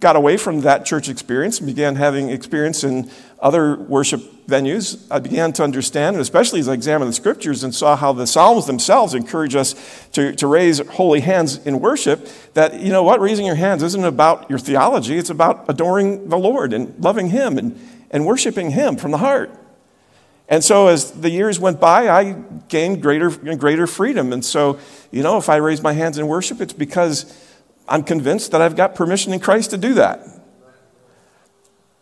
got 0.00 0.16
away 0.16 0.36
from 0.36 0.60
that 0.60 0.84
church 0.84 1.08
experience 1.08 1.58
and 1.58 1.66
began 1.66 1.96
having 1.96 2.28
experience 2.28 2.84
in 2.84 3.10
other 3.40 3.76
worship 3.76 4.20
venues, 4.46 5.06
I 5.10 5.18
began 5.18 5.52
to 5.54 5.64
understand, 5.64 6.16
and 6.16 6.22
especially 6.22 6.60
as 6.60 6.68
I 6.68 6.74
examined 6.74 7.08
the 7.08 7.14
scriptures 7.14 7.64
and 7.64 7.74
saw 7.74 7.96
how 7.96 8.12
the 8.12 8.26
Psalms 8.26 8.66
themselves 8.66 9.14
encourage 9.14 9.54
us 9.54 9.74
to, 10.12 10.34
to 10.36 10.46
raise 10.46 10.78
holy 10.86 11.20
hands 11.20 11.58
in 11.66 11.80
worship, 11.80 12.28
that, 12.54 12.80
you 12.80 12.92
know 12.92 13.02
what, 13.02 13.20
raising 13.20 13.46
your 13.46 13.56
hands 13.56 13.82
isn't 13.82 14.04
about 14.04 14.48
your 14.48 14.58
theology, 14.58 15.18
it's 15.18 15.30
about 15.30 15.64
adoring 15.68 16.28
the 16.28 16.38
Lord 16.38 16.72
and 16.72 16.98
loving 17.02 17.30
Him 17.30 17.58
and, 17.58 17.78
and 18.10 18.24
worshiping 18.24 18.70
Him 18.70 18.96
from 18.96 19.10
the 19.10 19.18
heart. 19.18 19.50
And 20.48 20.62
so 20.62 20.86
as 20.86 21.10
the 21.10 21.30
years 21.30 21.58
went 21.58 21.80
by, 21.80 22.08
I 22.08 22.32
gained 22.68 23.02
greater 23.02 23.28
and 23.28 23.58
greater 23.58 23.86
freedom. 23.86 24.32
And 24.32 24.44
so, 24.44 24.78
you 25.10 25.22
know, 25.22 25.38
if 25.38 25.48
I 25.48 25.56
raise 25.56 25.82
my 25.82 25.92
hands 25.92 26.18
in 26.18 26.28
worship, 26.28 26.60
it's 26.60 26.72
because 26.72 27.24
I'm 27.88 28.02
convinced 28.02 28.52
that 28.52 28.60
I've 28.60 28.76
got 28.76 28.94
permission 28.94 29.32
in 29.32 29.40
Christ 29.40 29.70
to 29.70 29.78
do 29.78 29.94
that. 29.94 30.26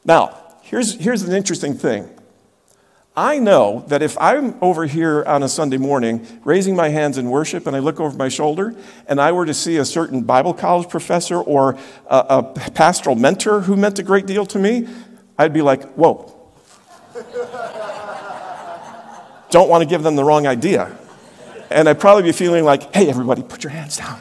Now, 0.05 0.45
Here's, 0.65 0.95
here's 0.95 1.23
an 1.23 1.33
interesting 1.33 1.75
thing. 1.75 2.09
I 3.15 3.39
know 3.39 3.85
that 3.89 4.03
if 4.03 4.17
I'm 4.19 4.57
over 4.63 4.87
here 4.87 5.23
on 5.25 5.43
a 5.43 5.49
Sunday 5.49 5.77
morning 5.77 6.27
raising 6.43 6.75
my 6.75 6.89
hands 6.89 7.19
in 7.19 7.29
worship 7.29 7.67
and 7.67 7.77
I 7.77 7.81
look 7.81 8.01
over 8.01 8.17
my 8.17 8.29
shoulder 8.29 8.75
and 9.07 9.21
I 9.21 9.31
were 9.31 9.45
to 9.45 9.53
see 9.53 9.77
a 9.77 9.85
certain 9.85 10.23
Bible 10.23 10.55
college 10.55 10.89
professor 10.89 11.37
or 11.37 11.79
a, 12.09 12.17
a 12.17 12.43
pastoral 12.71 13.15
mentor 13.15 13.61
who 13.61 13.77
meant 13.77 13.99
a 13.99 14.03
great 14.03 14.25
deal 14.25 14.47
to 14.47 14.59
me, 14.59 14.89
I'd 15.39 15.53
be 15.53 15.61
like, 15.61 15.85
whoa. 15.93 16.35
Don't 19.51 19.69
want 19.69 19.83
to 19.83 19.87
give 19.87 20.03
them 20.03 20.17
the 20.17 20.25
wrong 20.25 20.47
idea. 20.47 20.97
And 21.71 21.91
I'd 21.91 22.01
probably 22.01 22.23
be 22.23 22.33
feeling 22.33 22.65
like, 22.65 22.93
hey, 22.95 23.09
everybody, 23.11 23.43
put 23.43 23.63
your 23.63 23.71
hands 23.71 23.99
down. 23.99 24.21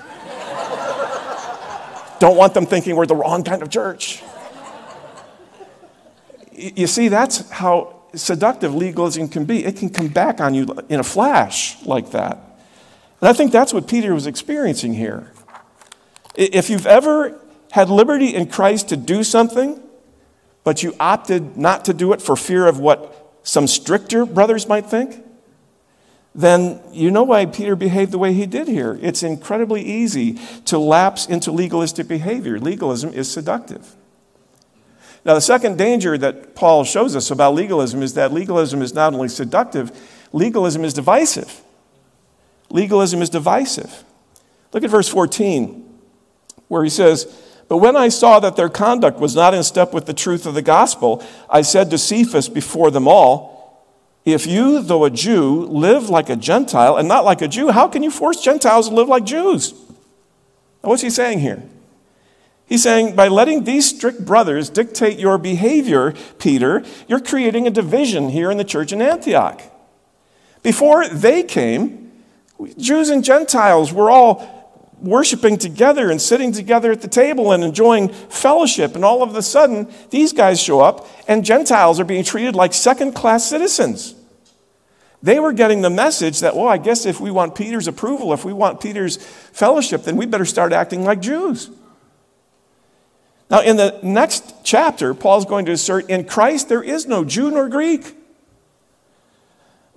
Don't 2.24 2.38
want 2.38 2.54
them 2.54 2.66
thinking 2.66 2.96
we're 2.96 3.06
the 3.06 3.18
wrong 3.18 3.44
kind 3.44 3.62
of 3.62 3.70
church. 3.70 4.24
You 6.54 6.88
see, 6.88 7.10
that's 7.10 7.50
how 7.50 8.00
seductive 8.16 8.74
legalism 8.74 9.28
can 9.28 9.44
be. 9.44 9.66
It 9.66 9.76
can 9.76 9.90
come 9.90 10.08
back 10.08 10.40
on 10.40 10.54
you 10.54 10.74
in 10.88 11.02
a 11.02 11.04
flash 11.04 11.86
like 11.86 12.12
that. 12.12 12.38
And 13.20 13.28
I 13.28 13.34
think 13.34 13.52
that's 13.52 13.74
what 13.74 13.90
Peter 13.90 14.14
was 14.14 14.26
experiencing 14.26 14.94
here. 14.94 15.34
If 16.34 16.70
you've 16.70 16.88
ever 16.88 17.42
had 17.74 17.90
liberty 17.90 18.34
in 18.34 18.48
Christ 18.48 18.88
to 18.88 18.96
do 18.96 19.26
something, 19.26 19.84
but 20.64 20.82
you 20.82 20.96
opted 21.02 21.58
not 21.58 21.84
to 21.84 21.94
do 21.94 22.14
it 22.14 22.22
for 22.22 22.38
fear 22.38 22.68
of 22.68 22.80
what 22.80 23.38
some 23.44 23.68
stricter 23.68 24.26
brothers 24.26 24.66
might 24.70 24.86
think, 24.86 25.23
then 26.36 26.82
you 26.92 27.12
know 27.12 27.24
why 27.24 27.46
Peter 27.46 27.76
behaved 27.76 28.12
the 28.12 28.18
way 28.18 28.34
he 28.34 28.46
did 28.46 28.68
here. 28.68 28.98
It's 29.02 29.22
incredibly 29.22 29.84
easy 29.84 30.40
to 30.66 30.80
lapse 30.80 31.28
into 31.28 31.52
legalistic 31.52 32.08
behavior. 32.08 32.60
Legalism 32.60 33.14
is 33.14 33.32
seductive. 33.32 33.96
Now, 35.26 35.36
the 35.36 35.42
second 35.42 35.78
danger 35.78 36.18
that 36.18 36.56
Paul 36.56 36.84
shows 36.84 37.16
us 37.16 37.32
about 37.32 37.54
legalism 37.54 38.02
is 38.02 38.16
that 38.16 38.34
legalism 38.34 38.82
is 38.82 38.94
not 38.94 39.14
only 39.14 39.30
seductive, 39.30 39.92
legalism 40.34 40.84
is 40.84 40.94
divisive. 40.94 41.62
Legalism 42.70 43.22
is 43.22 43.30
divisive. 43.30 44.04
Look 44.74 44.84
at 44.84 44.90
verse 44.90 45.08
14, 45.08 46.00
where 46.68 46.84
he 46.84 46.90
says, 46.90 47.26
But 47.70 47.78
when 47.78 47.96
I 47.96 48.10
saw 48.10 48.40
that 48.40 48.56
their 48.56 48.70
conduct 48.70 49.20
was 49.20 49.36
not 49.36 49.54
in 49.54 49.64
step 49.64 49.94
with 49.94 50.08
the 50.08 50.14
truth 50.14 50.46
of 50.46 50.56
the 50.56 50.62
gospel, 50.62 51.24
I 51.50 51.62
said 51.62 51.92
to 51.92 51.98
Cephas 51.98 52.50
before 52.50 52.92
them 52.92 53.08
all, 53.08 53.53
If 54.26 54.48
you, 54.48 54.82
though 54.82 55.04
a 55.04 55.10
Jew, 55.10 55.66
live 55.66 56.10
like 56.10 56.30
a 56.30 56.36
Gentile 56.36 56.96
and 56.96 57.08
not 57.08 57.26
like 57.26 57.42
a 57.42 57.48
Jew, 57.48 57.72
how 57.72 57.88
can 57.88 58.04
you 58.04 58.12
force 58.12 58.42
Gentiles 58.42 58.90
to 58.90 58.96
live 58.96 59.10
like 59.10 59.26
Jews? 59.26 59.74
Now, 60.82 60.90
what's 60.90 61.02
he 61.02 61.10
saying 61.10 61.40
here? 61.40 61.64
He's 62.66 62.84
saying, 62.84 63.16
by 63.16 63.28
letting 63.28 63.66
these 63.66 63.86
strict 63.86 64.26
brothers 64.26 64.70
dictate 64.70 65.20
your 65.20 65.38
behavior, 65.38 66.14
Peter, 66.40 66.84
you're 67.08 67.20
creating 67.20 67.68
a 67.68 67.72
division 67.72 68.30
here 68.30 68.50
in 68.50 68.58
the 68.58 68.64
church 68.64 68.94
in 68.94 69.02
Antioch. 69.02 69.62
Before 70.62 71.08
they 71.08 71.44
came, 71.44 72.12
Jews 72.78 73.10
and 73.10 73.24
Gentiles 73.24 73.92
were 73.92 74.10
all 74.10 74.53
worshiping 75.04 75.58
together 75.58 76.10
and 76.10 76.22
sitting 76.22 76.52
together 76.52 76.92
at 76.92 77.02
the 77.02 77.08
table 77.08 77.52
and 77.52 77.64
enjoying 77.64 78.10
fellowship. 78.10 78.96
And 78.96 79.04
all 79.04 79.22
of 79.22 79.36
a 79.36 79.42
sudden, 79.42 79.88
these 80.10 80.34
guys 80.34 80.60
show 80.60 80.80
up, 80.80 81.08
and 81.28 81.46
Gentiles 81.46 82.00
are 82.00 82.06
being 82.06 82.24
treated 82.24 82.56
like 82.56 82.74
second 82.74 83.14
class 83.14 83.48
citizens. 83.48 84.16
They 85.22 85.40
were 85.40 85.54
getting 85.54 85.82
the 85.82 85.90
message 85.90 86.40
that, 86.40 86.56
well, 86.56 86.68
I 86.68 86.78
guess 86.78 87.06
if 87.06 87.22
we 87.22 87.32
want 87.32 87.56
Peter's 87.56 87.88
approval, 87.88 88.34
if 88.34 88.44
we 88.44 88.54
want 88.54 88.82
Peter's 88.82 89.18
fellowship, 89.18 90.04
then 90.04 90.18
we 90.18 90.26
better 90.26 90.46
start 90.46 90.74
acting 90.74 91.04
like 91.04 91.22
Jews. 91.22 91.70
Now, 93.50 93.62
in 93.62 93.78
the 93.78 94.00
next 94.02 94.54
chapter, 94.64 95.14
Paul's 95.14 95.46
going 95.46 95.66
to 95.66 95.72
assert 95.74 96.10
in 96.10 96.26
Christ 96.26 96.70
there 96.70 96.84
is 96.84 97.06
no 97.06 97.24
Jew 97.24 97.52
nor 97.52 97.70
Greek. 97.70 98.16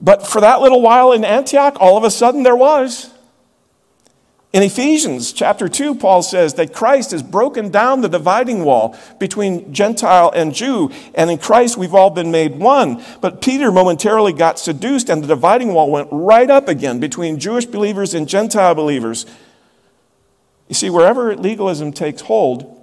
But 0.01 0.27
for 0.27 0.41
that 0.43 0.61
little 0.61 0.83
while 0.83 1.13
in 1.13 1.25
Antioch, 1.25 1.77
all 1.81 1.97
of 1.97 2.05
a 2.05 2.11
sudden 2.11 2.43
there 2.43 2.57
was. 2.57 3.11
In 4.57 4.63
Ephesians 4.63 5.35
chapter 5.35 5.69
2, 5.69 5.97
Paul 5.97 6.23
says 6.23 6.55
that 6.55 6.73
Christ 6.73 7.11
has 7.11 7.23
broken 7.23 7.69
down 7.69 8.01
the 8.01 8.09
dividing 8.09 8.65
wall 8.65 8.97
between 9.19 9.71
Gentile 9.71 10.33
and 10.35 10.55
Jew, 10.55 10.91
and 11.15 11.31
in 11.31 11.37
Christ 11.37 11.77
we've 11.77 11.93
all 11.93 12.09
been 12.09 12.31
made 12.31 12.57
one. 12.59 13.05
But 13.21 13.43
Peter 13.43 13.71
momentarily 13.71 14.33
got 14.33 14.59
seduced, 14.59 15.11
and 15.11 15.23
the 15.23 15.27
dividing 15.27 15.75
wall 15.75 15.91
went 15.91 16.09
right 16.11 16.49
up 16.49 16.69
again 16.69 17.01
between 17.01 17.39
Jewish 17.39 17.67
believers 17.67 18.15
and 18.15 18.27
Gentile 18.27 18.75
believers. 18.75 19.27
You 20.69 20.75
see, 20.75 20.89
wherever 20.89 21.37
legalism 21.37 21.93
takes 21.93 22.23
hold, 22.23 22.81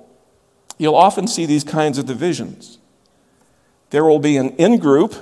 you'll 0.77 0.93
often 0.93 1.25
see 1.25 1.47
these 1.47 1.63
kinds 1.63 1.97
of 1.97 2.05
divisions. 2.05 2.77
There 3.89 4.05
will 4.05 4.19
be 4.19 4.37
an 4.37 4.51
in 4.57 4.77
group 4.77 5.15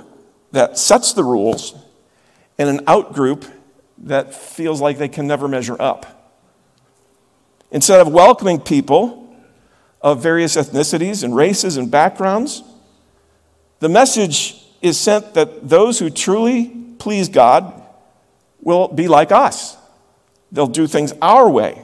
that 0.50 0.76
sets 0.76 1.14
the 1.14 1.24
rules 1.24 1.74
and 2.58 2.68
an 2.68 2.80
out 2.86 3.14
group 3.14 3.46
that 3.96 4.34
feels 4.34 4.82
like 4.82 4.98
they 4.98 5.08
can 5.08 5.26
never 5.26 5.48
measure 5.48 5.80
up. 5.80 6.18
Instead 7.72 8.00
of 8.00 8.12
welcoming 8.12 8.60
people 8.60 9.34
of 10.00 10.22
various 10.22 10.56
ethnicities 10.56 11.24
and 11.24 11.34
races 11.34 11.76
and 11.76 11.90
backgrounds, 11.90 12.62
the 13.80 13.88
message 13.88 14.62
is 14.82 15.00
sent 15.00 15.34
that 15.34 15.68
those 15.68 15.98
who 15.98 16.10
truly 16.10 16.68
please 16.98 17.28
God 17.28 17.82
will 18.60 18.88
be 18.88 19.08
like 19.08 19.32
us. 19.32 19.76
They'll 20.52 20.66
do 20.66 20.86
things 20.86 21.14
our 21.22 21.48
way. 21.48 21.82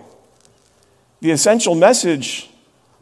The 1.20 1.30
essential 1.30 1.74
message 1.74 2.50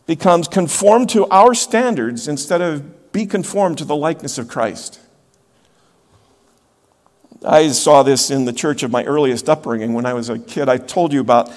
becomes 0.06 0.46
conform 0.46 1.06
to 1.08 1.26
our 1.26 1.54
standards 1.54 2.28
instead 2.28 2.62
of 2.62 3.12
be 3.12 3.26
conformed 3.26 3.78
to 3.78 3.84
the 3.84 3.96
likeness 3.96 4.38
of 4.38 4.46
Christ. 4.46 5.00
I 7.44 7.68
saw 7.68 8.02
this 8.02 8.30
in 8.30 8.44
the 8.44 8.52
church 8.52 8.82
of 8.82 8.90
my 8.90 9.04
earliest 9.04 9.48
upbringing 9.48 9.92
when 9.92 10.06
I 10.06 10.14
was 10.14 10.28
a 10.30 10.38
kid. 10.38 10.68
I 10.68 10.78
told 10.78 11.12
you 11.12 11.20
about 11.20 11.50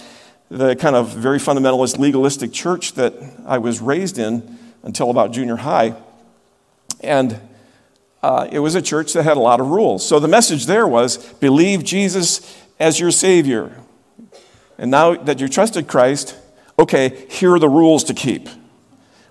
the 0.49 0.75
kind 0.75 0.95
of 0.95 1.09
very 1.09 1.37
fundamentalist, 1.37 1.99
legalistic 1.99 2.51
church 2.51 2.93
that 2.93 3.13
I 3.45 3.59
was 3.59 3.79
raised 3.79 4.17
in 4.17 4.57
until 4.83 5.09
about 5.11 5.31
junior 5.31 5.57
high. 5.57 5.95
And 7.01 7.39
uh, 8.21 8.47
it 8.51 8.59
was 8.59 8.75
a 8.75 8.81
church 8.81 9.13
that 9.13 9.23
had 9.23 9.37
a 9.37 9.39
lot 9.39 9.59
of 9.59 9.67
rules. 9.67 10.05
So 10.05 10.19
the 10.19 10.27
message 10.27 10.65
there 10.65 10.87
was 10.87 11.17
believe 11.17 11.83
Jesus 11.83 12.57
as 12.79 12.99
your 12.99 13.11
Savior. 13.11 13.71
And 14.77 14.89
now 14.91 15.15
that 15.15 15.39
you 15.39 15.47
trusted 15.47 15.87
Christ, 15.87 16.35
okay, 16.77 17.25
here 17.29 17.53
are 17.53 17.59
the 17.59 17.69
rules 17.69 18.03
to 18.05 18.13
keep. 18.13 18.49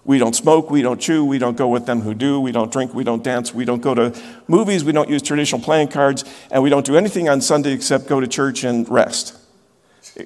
We 0.04 0.18
don't 0.18 0.34
smoke, 0.34 0.70
we 0.70 0.80
don't 0.80 1.00
chew, 1.00 1.24
we 1.24 1.38
don't 1.38 1.56
go 1.56 1.68
with 1.68 1.84
them 1.84 2.00
who 2.00 2.14
do, 2.14 2.40
we 2.40 2.50
don't 2.50 2.72
drink, 2.72 2.94
we 2.94 3.04
don't 3.04 3.22
dance, 3.22 3.52
we 3.52 3.66
don't 3.66 3.82
go 3.82 3.94
to 3.94 4.18
movies, 4.46 4.82
we 4.82 4.92
don't 4.92 5.10
use 5.10 5.20
traditional 5.20 5.60
playing 5.60 5.88
cards, 5.88 6.24
and 6.50 6.62
we 6.62 6.70
don't 6.70 6.86
do 6.86 6.96
anything 6.96 7.28
on 7.28 7.42
Sunday 7.42 7.72
except 7.72 8.06
go 8.06 8.18
to 8.18 8.26
church 8.26 8.64
and 8.64 8.88
rest. 8.88 9.36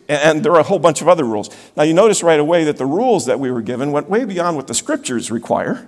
And 0.09 0.43
there 0.43 0.53
are 0.53 0.61
a 0.61 0.65
whole 0.65 0.79
bunch 0.79 1.03
of 1.03 1.09
other 1.09 1.25
rules. 1.25 1.51
Now, 1.77 1.83
you 1.83 1.93
notice 1.93 2.23
right 2.23 2.41
away 2.41 2.65
that 2.65 2.79
the 2.79 2.87
rules 2.87 3.27
that 3.27 3.39
we 3.39 3.51
were 3.51 3.63
given 3.63 3.93
went 3.93 4.09
way 4.09 4.25
beyond 4.25 4.57
what 4.57 4.67
the 4.67 4.75
scriptures 4.75 5.31
require. 5.31 5.87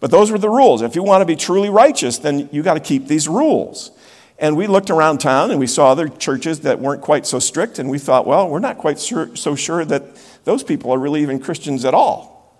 But 0.00 0.10
those 0.10 0.32
were 0.32 0.38
the 0.38 0.50
rules. 0.50 0.82
If 0.82 0.96
you 0.96 1.04
want 1.04 1.20
to 1.20 1.26
be 1.26 1.36
truly 1.36 1.70
righteous, 1.70 2.18
then 2.18 2.48
you 2.50 2.62
got 2.64 2.74
to 2.74 2.80
keep 2.80 3.06
these 3.06 3.28
rules. 3.28 3.92
And 4.36 4.56
we 4.56 4.66
looked 4.66 4.90
around 4.90 5.18
town 5.18 5.52
and 5.52 5.60
we 5.60 5.68
saw 5.68 5.92
other 5.92 6.08
churches 6.08 6.60
that 6.60 6.80
weren't 6.80 7.02
quite 7.02 7.24
so 7.24 7.38
strict, 7.38 7.78
and 7.78 7.88
we 7.88 8.00
thought, 8.00 8.26
well, 8.26 8.48
we're 8.48 8.58
not 8.58 8.78
quite 8.78 8.98
so 8.98 9.54
sure 9.54 9.84
that 9.84 10.16
those 10.42 10.64
people 10.64 10.90
are 10.90 10.98
really 10.98 11.22
even 11.22 11.38
Christians 11.38 11.84
at 11.84 11.94
all, 11.94 12.58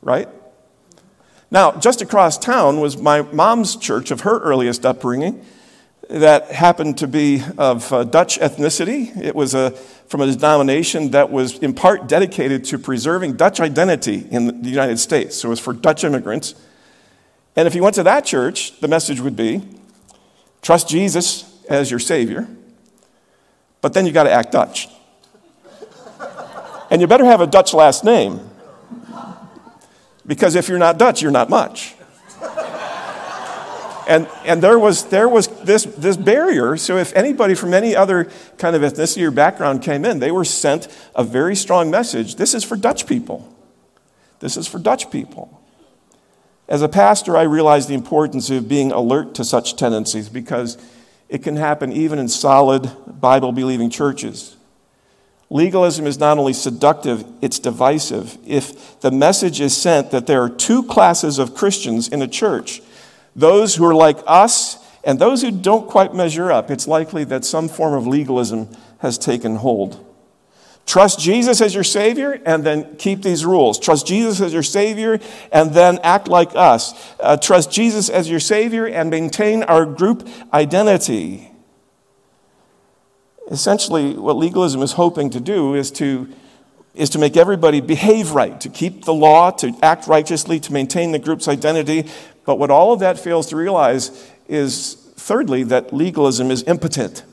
right? 0.00 0.28
Now, 1.52 1.70
just 1.72 2.02
across 2.02 2.36
town 2.36 2.80
was 2.80 2.96
my 2.96 3.22
mom's 3.22 3.76
church 3.76 4.10
of 4.10 4.22
her 4.22 4.40
earliest 4.40 4.84
upbringing 4.84 5.44
that 6.12 6.50
happened 6.50 6.98
to 6.98 7.08
be 7.08 7.42
of 7.56 7.90
uh, 7.90 8.04
Dutch 8.04 8.38
ethnicity. 8.38 9.16
It 9.16 9.34
was 9.34 9.54
a, 9.54 9.70
from 9.70 10.20
a 10.20 10.30
denomination 10.30 11.12
that 11.12 11.30
was 11.30 11.58
in 11.60 11.72
part 11.72 12.06
dedicated 12.06 12.64
to 12.66 12.78
preserving 12.78 13.36
Dutch 13.36 13.60
identity 13.60 14.26
in 14.30 14.60
the 14.62 14.68
United 14.68 14.98
States. 14.98 15.36
So 15.36 15.48
it 15.48 15.50
was 15.50 15.60
for 15.60 15.72
Dutch 15.72 16.04
immigrants. 16.04 16.54
And 17.56 17.66
if 17.66 17.74
you 17.74 17.82
went 17.82 17.94
to 17.94 18.02
that 18.02 18.26
church, 18.26 18.78
the 18.80 18.88
message 18.88 19.20
would 19.20 19.36
be 19.36 19.62
trust 20.60 20.86
Jesus 20.86 21.50
as 21.68 21.90
your 21.90 22.00
Savior, 22.00 22.46
but 23.80 23.94
then 23.94 24.04
you 24.04 24.12
got 24.12 24.24
to 24.24 24.30
act 24.30 24.52
Dutch. 24.52 24.88
and 26.90 27.00
you 27.00 27.06
better 27.06 27.24
have 27.24 27.40
a 27.40 27.46
Dutch 27.46 27.72
last 27.72 28.04
name, 28.04 28.38
because 30.26 30.56
if 30.56 30.68
you're 30.68 30.78
not 30.78 30.98
Dutch, 30.98 31.22
you're 31.22 31.30
not 31.30 31.48
much. 31.48 31.94
And, 34.08 34.28
and 34.44 34.62
there 34.62 34.78
was, 34.78 35.06
there 35.06 35.28
was 35.28 35.48
this, 35.62 35.84
this 35.84 36.16
barrier. 36.16 36.76
So, 36.76 36.96
if 36.96 37.14
anybody 37.14 37.54
from 37.54 37.74
any 37.74 37.94
other 37.94 38.30
kind 38.58 38.76
of 38.76 38.82
ethnicity 38.82 39.22
or 39.22 39.30
background 39.30 39.82
came 39.82 40.04
in, 40.04 40.18
they 40.18 40.30
were 40.30 40.44
sent 40.44 40.88
a 41.14 41.24
very 41.24 41.56
strong 41.56 41.90
message 41.90 42.36
this 42.36 42.54
is 42.54 42.64
for 42.64 42.76
Dutch 42.76 43.06
people. 43.06 43.48
This 44.40 44.56
is 44.56 44.66
for 44.66 44.78
Dutch 44.78 45.10
people. 45.10 45.60
As 46.68 46.82
a 46.82 46.88
pastor, 46.88 47.36
I 47.36 47.42
realize 47.42 47.86
the 47.86 47.94
importance 47.94 48.50
of 48.50 48.68
being 48.68 48.92
alert 48.92 49.34
to 49.34 49.44
such 49.44 49.76
tendencies 49.76 50.28
because 50.28 50.78
it 51.28 51.42
can 51.42 51.56
happen 51.56 51.92
even 51.92 52.18
in 52.18 52.28
solid 52.28 52.90
Bible 53.06 53.52
believing 53.52 53.90
churches. 53.90 54.56
Legalism 55.48 56.06
is 56.06 56.18
not 56.18 56.38
only 56.38 56.54
seductive, 56.54 57.24
it's 57.42 57.58
divisive. 57.58 58.38
If 58.46 59.00
the 59.00 59.10
message 59.10 59.60
is 59.60 59.76
sent 59.76 60.10
that 60.10 60.26
there 60.26 60.42
are 60.42 60.48
two 60.48 60.82
classes 60.84 61.38
of 61.38 61.54
Christians 61.54 62.08
in 62.08 62.22
a 62.22 62.26
church, 62.26 62.80
those 63.34 63.74
who 63.74 63.84
are 63.84 63.94
like 63.94 64.18
us 64.26 64.78
and 65.04 65.18
those 65.18 65.42
who 65.42 65.50
don't 65.50 65.88
quite 65.88 66.14
measure 66.14 66.52
up, 66.52 66.70
it's 66.70 66.86
likely 66.86 67.24
that 67.24 67.44
some 67.44 67.68
form 67.68 67.94
of 67.94 68.06
legalism 68.06 68.68
has 68.98 69.18
taken 69.18 69.56
hold. 69.56 70.04
Trust 70.84 71.20
Jesus 71.20 71.60
as 71.60 71.74
your 71.74 71.84
Savior 71.84 72.40
and 72.44 72.64
then 72.64 72.96
keep 72.96 73.22
these 73.22 73.44
rules. 73.44 73.78
Trust 73.78 74.06
Jesus 74.06 74.40
as 74.40 74.52
your 74.52 74.64
Savior 74.64 75.20
and 75.52 75.72
then 75.72 75.98
act 76.02 76.28
like 76.28 76.50
us. 76.54 76.92
Uh, 77.20 77.36
trust 77.36 77.70
Jesus 77.70 78.08
as 78.08 78.28
your 78.28 78.40
Savior 78.40 78.86
and 78.86 79.08
maintain 79.08 79.62
our 79.62 79.86
group 79.86 80.28
identity. 80.52 81.50
Essentially, 83.50 84.14
what 84.16 84.36
legalism 84.36 84.82
is 84.82 84.92
hoping 84.92 85.30
to 85.30 85.40
do 85.40 85.74
is 85.74 85.90
to, 85.92 86.28
is 86.94 87.10
to 87.10 87.18
make 87.18 87.36
everybody 87.36 87.80
behave 87.80 88.32
right, 88.32 88.60
to 88.60 88.68
keep 88.68 89.04
the 89.04 89.14
law, 89.14 89.50
to 89.50 89.76
act 89.82 90.06
righteously, 90.06 90.58
to 90.60 90.72
maintain 90.72 91.12
the 91.12 91.18
group's 91.18 91.48
identity. 91.48 92.08
But 92.44 92.58
what 92.58 92.70
all 92.70 92.92
of 92.92 93.00
that 93.00 93.18
fails 93.18 93.46
to 93.48 93.56
realize 93.56 94.30
is, 94.48 94.94
thirdly, 95.16 95.62
that 95.64 95.92
legalism 95.92 96.50
is 96.50 96.62
impotent. 96.64 97.24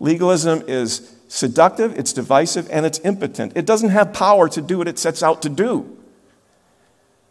Legalism 0.00 0.62
is 0.66 1.14
seductive, 1.28 1.98
it's 1.98 2.12
divisive, 2.12 2.68
and 2.70 2.84
it's 2.84 2.98
impotent. 3.00 3.52
It 3.56 3.66
doesn't 3.66 3.90
have 3.90 4.12
power 4.12 4.48
to 4.50 4.60
do 4.60 4.78
what 4.78 4.88
it 4.88 4.98
sets 4.98 5.22
out 5.22 5.42
to 5.42 5.48
do. 5.48 5.96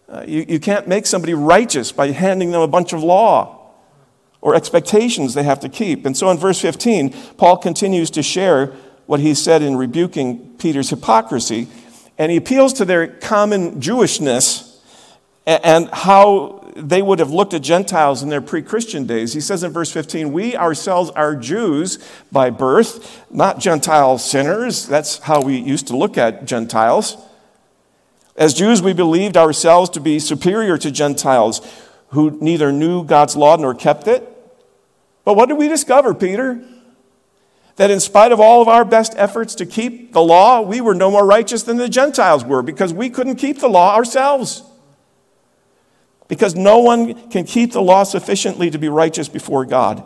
Uh, 0.08 0.23
you, 0.28 0.45
you 0.47 0.60
can't 0.60 0.88
make 0.88 1.06
somebody 1.06 1.34
righteous 1.34 1.91
by 1.91 2.12
handing 2.12 2.51
them 2.51 2.62
a 2.62 2.67
bunch 2.67 2.93
of 2.93 3.04
law 3.04 3.71
or 4.41 4.54
expectations 4.54 5.34
they 5.34 5.43
have 5.43 5.60
to 5.60 5.69
keep. 5.69 6.06
And 6.06 6.15
so 6.15 6.30
in 6.30 6.38
verse 6.38 6.60
15, 6.62 7.12
Paul 7.38 7.58
continues 7.58 8.12
to 8.12 8.21
share 8.21 8.67
what 9.08 9.19
he 9.19 9.34
said 9.34 9.62
in 9.62 9.75
rebuking 9.75 10.56
Peter's 10.58 10.89
hypocrisy, 10.89 11.67
and 12.17 12.32
he 12.32 12.38
appeals 12.38 12.73
to 12.73 12.86
their 12.86 13.08
common 13.08 13.82
Jewishness 13.82 14.64
and 15.45 15.89
how 15.91 16.65
they 16.75 17.01
would 17.01 17.19
have 17.19 17.31
looked 17.31 17.53
at 17.53 17.62
Gentiles 17.62 18.21
in 18.21 18.29
their 18.29 18.41
pre 18.41 18.62
Christian 18.62 19.05
days. 19.05 19.34
He 19.34 19.41
says 19.41 19.63
in 19.63 19.71
verse 19.71 19.91
15, 19.91 20.34
We 20.34 20.55
ourselves 20.55 21.10
are 21.12 21.36
Jews 21.36 21.99
by 22.31 22.49
birth, 22.49 23.23
not 23.31 23.60
Gentile 23.60 24.17
sinners. 24.17 24.88
That's 24.88 25.19
how 25.19 25.41
we 25.41 25.58
used 25.58 25.88
to 25.88 25.97
look 25.97 26.17
at 26.17 26.45
Gentiles. 26.45 27.17
As 28.36 28.53
Jews, 28.53 28.81
we 28.81 28.91
believed 28.91 29.38
ourselves 29.38 29.89
to 29.91 30.01
be 30.01 30.19
superior 30.19 30.77
to 30.79 30.91
Gentiles 30.91 31.62
who 32.10 32.38
neither 32.41 32.71
knew 32.71 33.03
God's 33.03 33.38
law 33.38 33.55
nor 33.55 33.73
kept 33.73 34.08
it. 34.08 34.27
But 35.23 35.36
what 35.36 35.47
did 35.47 35.58
we 35.58 35.67
discover, 35.67 36.13
Peter? 36.13 36.62
That 37.77 37.91
in 37.91 37.99
spite 37.99 38.31
of 38.31 38.39
all 38.39 38.62
of 38.62 38.67
our 38.67 38.86
best 38.86 39.13
efforts 39.17 39.55
to 39.55 39.65
keep 39.65 40.12
the 40.12 40.21
law, 40.21 40.62
we 40.62 40.81
were 40.81 40.95
no 40.95 41.10
more 41.10 41.25
righteous 41.25 41.63
than 41.63 41.77
the 41.77 41.89
Gentiles 41.89 42.43
were 42.43 42.62
because 42.62 42.93
we 42.93 43.10
couldn't 43.10 43.36
keep 43.36 43.60
the 43.60 43.67
law 43.69 43.95
ourselves 43.95 44.63
because 46.27 46.55
no 46.55 46.79
one 46.79 47.29
can 47.29 47.45
keep 47.45 47.71
the 47.71 47.81
law 47.81 48.03
sufficiently 48.03 48.69
to 48.69 48.77
be 48.77 48.89
righteous 48.89 49.27
before 49.27 49.65
God. 49.65 50.03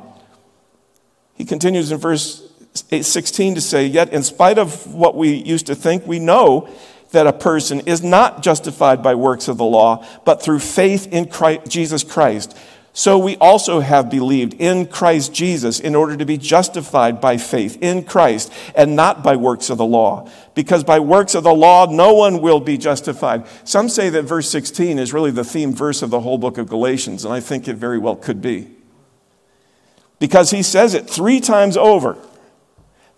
He 1.36 1.45
continues 1.45 1.91
in 1.91 1.97
verse 1.97 2.45
16 2.73 3.55
to 3.55 3.62
say, 3.62 3.86
Yet, 3.86 4.12
in 4.12 4.23
spite 4.23 4.58
of 4.58 4.93
what 4.93 5.15
we 5.15 5.34
used 5.34 5.67
to 5.67 5.75
think, 5.75 6.05
we 6.05 6.19
know 6.19 6.69
that 7.12 7.27
a 7.27 7.34
person 7.34 7.82
is 7.82 8.03
not 8.03 8.43
justified 8.43 9.01
by 9.01 9.15
works 9.15 9.47
of 9.47 9.58
the 9.58 9.65
law, 9.65 10.05
but 10.25 10.41
through 10.41 10.60
faith 10.60 11.08
in 11.08 11.27
Christ, 11.27 11.67
Jesus 11.67 12.03
Christ. 12.03 12.55
So 13.00 13.18
we 13.18 13.38
also 13.38 13.80
have 13.80 14.10
believed 14.10 14.56
in 14.56 14.86
Christ 14.86 15.34
Jesus 15.34 15.80
in 15.80 15.96
order 15.96 16.18
to 16.18 16.26
be 16.26 16.38
justified 16.38 17.22
by 17.22 17.38
faith 17.38 17.78
in 17.80 18.04
Christ 18.04 18.52
and 18.76 18.98
not 18.98 19.24
by 19.24 19.38
works 19.38 19.70
of 19.70 19.78
the 19.78 19.86
law. 19.86 20.30
Because 20.54 20.84
by 20.84 21.00
works 21.00 21.34
of 21.34 21.46
the 21.46 21.56
law, 21.56 21.90
no 21.90 22.14
one 22.14 22.42
will 22.42 22.60
be 22.60 22.78
justified. 22.78 23.48
Some 23.64 23.88
say 23.88 24.10
that 24.10 24.24
verse 24.24 24.50
16 24.50 25.00
is 25.00 25.14
really 25.14 25.32
the 25.32 25.46
theme 25.46 25.72
verse 25.72 26.02
of 26.02 26.10
the 26.10 26.20
whole 26.20 26.38
book 26.38 26.58
of 26.58 26.68
Galatians, 26.68 27.24
and 27.24 27.34
I 27.34 27.40
think 27.40 27.70
it 27.70 27.78
very 27.78 27.98
well 27.98 28.18
could 28.18 28.42
be. 28.42 28.68
Because 30.20 30.52
he 30.52 30.62
says 30.62 30.94
it 30.94 31.10
three 31.10 31.40
times 31.40 31.78
over 31.78 32.18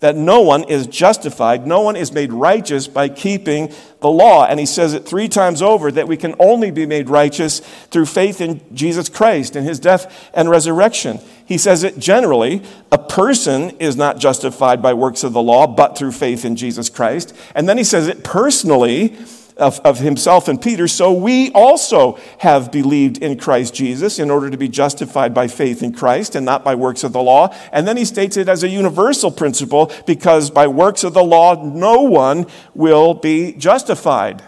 that 0.02 0.16
no 0.16 0.40
one 0.40 0.64
is 0.64 0.88
justified, 0.88 1.64
no 1.64 1.80
one 1.80 1.94
is 1.94 2.12
made 2.12 2.32
righteous 2.32 2.88
by 2.88 3.08
keeping 3.08 3.72
the 4.00 4.10
law. 4.10 4.44
And 4.44 4.58
he 4.58 4.66
says 4.66 4.94
it 4.94 5.06
three 5.06 5.28
times 5.28 5.62
over 5.62 5.92
that 5.92 6.08
we 6.08 6.16
can 6.16 6.34
only 6.40 6.72
be 6.72 6.86
made 6.86 7.08
righteous 7.08 7.60
through 7.60 8.06
faith 8.06 8.40
in 8.40 8.60
Jesus 8.74 9.08
Christ 9.08 9.54
and 9.54 9.64
his 9.64 9.78
death 9.78 10.28
and 10.34 10.50
resurrection. 10.50 11.20
He 11.46 11.56
says 11.56 11.84
it 11.84 12.00
generally 12.00 12.62
a 12.90 12.98
person 12.98 13.70
is 13.78 13.96
not 13.96 14.18
justified 14.18 14.82
by 14.82 14.92
works 14.92 15.22
of 15.22 15.34
the 15.34 15.42
law, 15.42 15.68
but 15.68 15.96
through 15.96 16.12
faith 16.12 16.44
in 16.44 16.56
Jesus 16.56 16.90
Christ. 16.90 17.32
And 17.54 17.68
then 17.68 17.78
he 17.78 17.84
says 17.84 18.08
it 18.08 18.24
personally 18.24 19.16
of, 19.56 19.80
of 19.80 19.98
himself 19.98 20.48
and 20.48 20.60
Peter, 20.60 20.88
so 20.88 21.12
we 21.12 21.50
also 21.52 22.18
have 22.38 22.72
believed 22.72 23.18
in 23.18 23.38
Christ 23.38 23.74
Jesus 23.74 24.18
in 24.18 24.30
order 24.30 24.50
to 24.50 24.56
be 24.56 24.68
justified 24.68 25.34
by 25.34 25.48
faith 25.48 25.82
in 25.82 25.92
Christ 25.92 26.34
and 26.34 26.44
not 26.44 26.64
by 26.64 26.74
works 26.74 27.04
of 27.04 27.12
the 27.12 27.22
law. 27.22 27.54
And 27.72 27.86
then 27.86 27.96
he 27.96 28.04
states 28.04 28.36
it 28.36 28.48
as 28.48 28.62
a 28.62 28.68
universal 28.68 29.30
principle 29.30 29.92
because 30.06 30.50
by 30.50 30.66
works 30.66 31.04
of 31.04 31.14
the 31.14 31.24
law, 31.24 31.62
no 31.62 32.02
one 32.02 32.46
will 32.74 33.14
be 33.14 33.52
justified. 33.52 34.42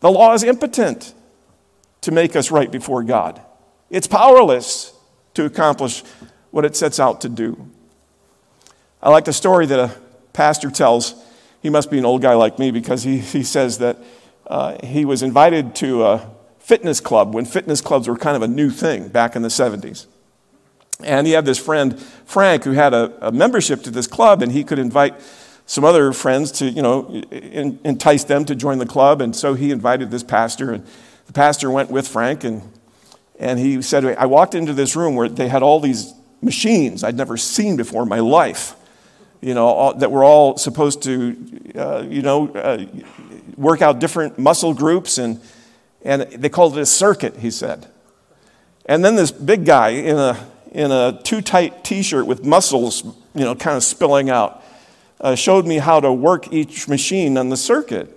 The 0.00 0.10
law 0.10 0.34
is 0.34 0.42
impotent 0.42 1.14
to 2.00 2.10
make 2.10 2.34
us 2.34 2.50
right 2.50 2.70
before 2.70 3.02
God, 3.02 3.40
it's 3.90 4.06
powerless 4.06 4.92
to 5.34 5.44
accomplish 5.44 6.02
what 6.50 6.64
it 6.64 6.76
sets 6.76 7.00
out 7.00 7.22
to 7.22 7.28
do. 7.28 7.70
I 9.02 9.10
like 9.10 9.24
the 9.24 9.32
story 9.32 9.66
that 9.66 9.78
a 9.78 9.96
pastor 10.32 10.70
tells 10.70 11.14
he 11.62 11.70
must 11.70 11.90
be 11.90 11.98
an 11.98 12.04
old 12.04 12.22
guy 12.22 12.34
like 12.34 12.58
me 12.58 12.70
because 12.72 13.04
he, 13.04 13.18
he 13.18 13.44
says 13.44 13.78
that 13.78 13.98
uh, 14.48 14.76
he 14.84 15.04
was 15.04 15.22
invited 15.22 15.74
to 15.76 16.04
a 16.04 16.30
fitness 16.58 17.00
club 17.00 17.34
when 17.34 17.44
fitness 17.44 17.80
clubs 17.80 18.08
were 18.08 18.16
kind 18.16 18.36
of 18.36 18.42
a 18.42 18.48
new 18.48 18.68
thing 18.68 19.08
back 19.08 19.36
in 19.36 19.42
the 19.42 19.48
70s. 19.48 20.06
And 21.04 21.26
he 21.26 21.32
had 21.32 21.44
this 21.44 21.58
friend, 21.58 21.98
Frank, 22.26 22.64
who 22.64 22.72
had 22.72 22.92
a, 22.92 23.28
a 23.28 23.32
membership 23.32 23.82
to 23.84 23.90
this 23.90 24.06
club, 24.06 24.42
and 24.42 24.52
he 24.52 24.64
could 24.64 24.78
invite 24.78 25.14
some 25.66 25.84
other 25.84 26.12
friends 26.12 26.52
to, 26.52 26.66
you 26.66 26.82
know, 26.82 27.08
in, 27.30 27.78
entice 27.84 28.24
them 28.24 28.44
to 28.44 28.54
join 28.54 28.78
the 28.78 28.86
club. 28.86 29.20
And 29.20 29.34
so 29.34 29.54
he 29.54 29.70
invited 29.70 30.10
this 30.10 30.22
pastor, 30.22 30.72
and 30.72 30.86
the 31.26 31.32
pastor 31.32 31.70
went 31.70 31.90
with 31.90 32.06
Frank, 32.06 32.44
and, 32.44 32.62
and 33.38 33.58
he 33.58 33.80
said, 33.82 34.04
I 34.04 34.26
walked 34.26 34.54
into 34.54 34.72
this 34.72 34.94
room 34.94 35.14
where 35.14 35.28
they 35.28 35.48
had 35.48 35.62
all 35.62 35.80
these 35.80 36.12
machines 36.40 37.04
I'd 37.04 37.16
never 37.16 37.36
seen 37.36 37.76
before 37.76 38.02
in 38.02 38.08
my 38.08 38.18
life 38.18 38.74
you 39.42 39.54
know, 39.54 39.66
all, 39.66 39.94
that 39.94 40.10
we're 40.10 40.24
all 40.24 40.56
supposed 40.56 41.02
to, 41.02 41.36
uh, 41.74 42.04
you 42.08 42.22
know, 42.22 42.48
uh, 42.54 42.86
work 43.56 43.82
out 43.82 43.98
different 43.98 44.38
muscle 44.38 44.72
groups, 44.72 45.18
and, 45.18 45.40
and 46.02 46.22
they 46.22 46.48
called 46.48 46.78
it 46.78 46.80
a 46.80 46.86
circuit, 46.86 47.36
he 47.36 47.50
said. 47.50 47.88
And 48.86 49.04
then 49.04 49.16
this 49.16 49.32
big 49.32 49.66
guy 49.66 49.90
in 49.90 50.16
a, 50.16 50.48
in 50.70 50.92
a 50.92 51.20
too 51.24 51.40
tight 51.42 51.84
t 51.84 52.02
shirt 52.02 52.26
with 52.26 52.44
muscles, 52.44 53.04
you 53.34 53.44
know, 53.44 53.54
kind 53.56 53.76
of 53.76 53.82
spilling 53.82 54.30
out, 54.30 54.62
uh, 55.20 55.34
showed 55.34 55.66
me 55.66 55.78
how 55.78 55.98
to 55.98 56.12
work 56.12 56.52
each 56.52 56.88
machine 56.88 57.36
on 57.36 57.48
the 57.48 57.56
circuit. 57.56 58.16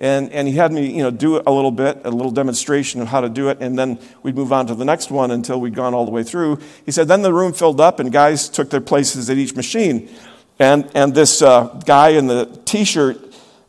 And, 0.00 0.32
and 0.32 0.48
he 0.48 0.54
had 0.54 0.72
me, 0.72 0.90
you 0.90 1.02
know, 1.02 1.10
do 1.10 1.40
a 1.44 1.52
little 1.52 1.70
bit, 1.70 2.00
a 2.04 2.10
little 2.10 2.32
demonstration 2.32 3.00
of 3.00 3.08
how 3.08 3.20
to 3.20 3.28
do 3.28 3.48
it, 3.50 3.58
and 3.60 3.78
then 3.78 4.00
we'd 4.22 4.34
move 4.34 4.52
on 4.52 4.66
to 4.66 4.74
the 4.74 4.84
next 4.84 5.10
one 5.10 5.30
until 5.30 5.60
we'd 5.60 5.74
gone 5.74 5.94
all 5.94 6.04
the 6.04 6.10
way 6.10 6.24
through. 6.24 6.58
He 6.84 6.90
said, 6.90 7.06
then 7.08 7.22
the 7.22 7.32
room 7.32 7.52
filled 7.52 7.80
up 7.80 8.00
and 8.00 8.12
guys 8.12 8.48
took 8.48 8.70
their 8.70 8.80
places 8.80 9.28
at 9.30 9.38
each 9.38 9.54
machine. 9.54 10.08
And, 10.58 10.90
and 10.94 11.14
this 11.14 11.42
uh, 11.42 11.80
guy 11.84 12.10
in 12.10 12.26
the 12.26 12.46
t-shirt 12.64 13.18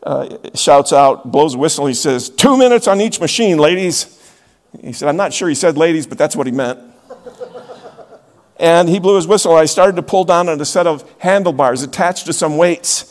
uh, 0.04 0.38
shouts 0.54 0.94
out, 0.94 1.32
blows 1.32 1.56
a 1.56 1.58
whistle, 1.58 1.86
he 1.86 1.94
says, 1.94 2.30
two 2.30 2.58
minutes 2.58 2.88
on 2.88 3.02
each 3.02 3.20
machine, 3.20 3.58
ladies. 3.58 4.20
He 4.82 4.94
said, 4.94 5.08
I'm 5.08 5.16
not 5.16 5.34
sure 5.34 5.48
he 5.48 5.56
said 5.56 5.78
ladies, 5.78 6.08
but 6.08 6.18
that's 6.18 6.36
what 6.36 6.46
he 6.48 6.52
meant. 6.52 6.80
and 8.58 8.90
he 8.90 9.00
blew 9.00 9.16
his 9.16 9.28
whistle. 9.28 9.56
I 9.56 9.66
started 9.66 9.96
to 9.96 10.04
pull 10.04 10.26
down 10.26 10.50
on 10.50 10.60
a 10.60 10.66
set 10.66 10.88
of 10.88 11.10
handlebars 11.20 11.84
attached 11.84 12.26
to 12.26 12.34
some 12.34 12.58
weights. 12.58 13.10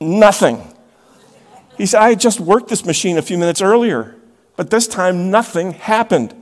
Nothing. 0.00 0.74
He 1.76 1.86
said, 1.86 2.00
I 2.00 2.14
just 2.14 2.40
worked 2.40 2.68
this 2.68 2.84
machine 2.84 3.18
a 3.18 3.22
few 3.22 3.36
minutes 3.36 3.60
earlier, 3.60 4.16
but 4.56 4.70
this 4.70 4.86
time 4.86 5.30
nothing 5.30 5.72
happened. 5.72 6.34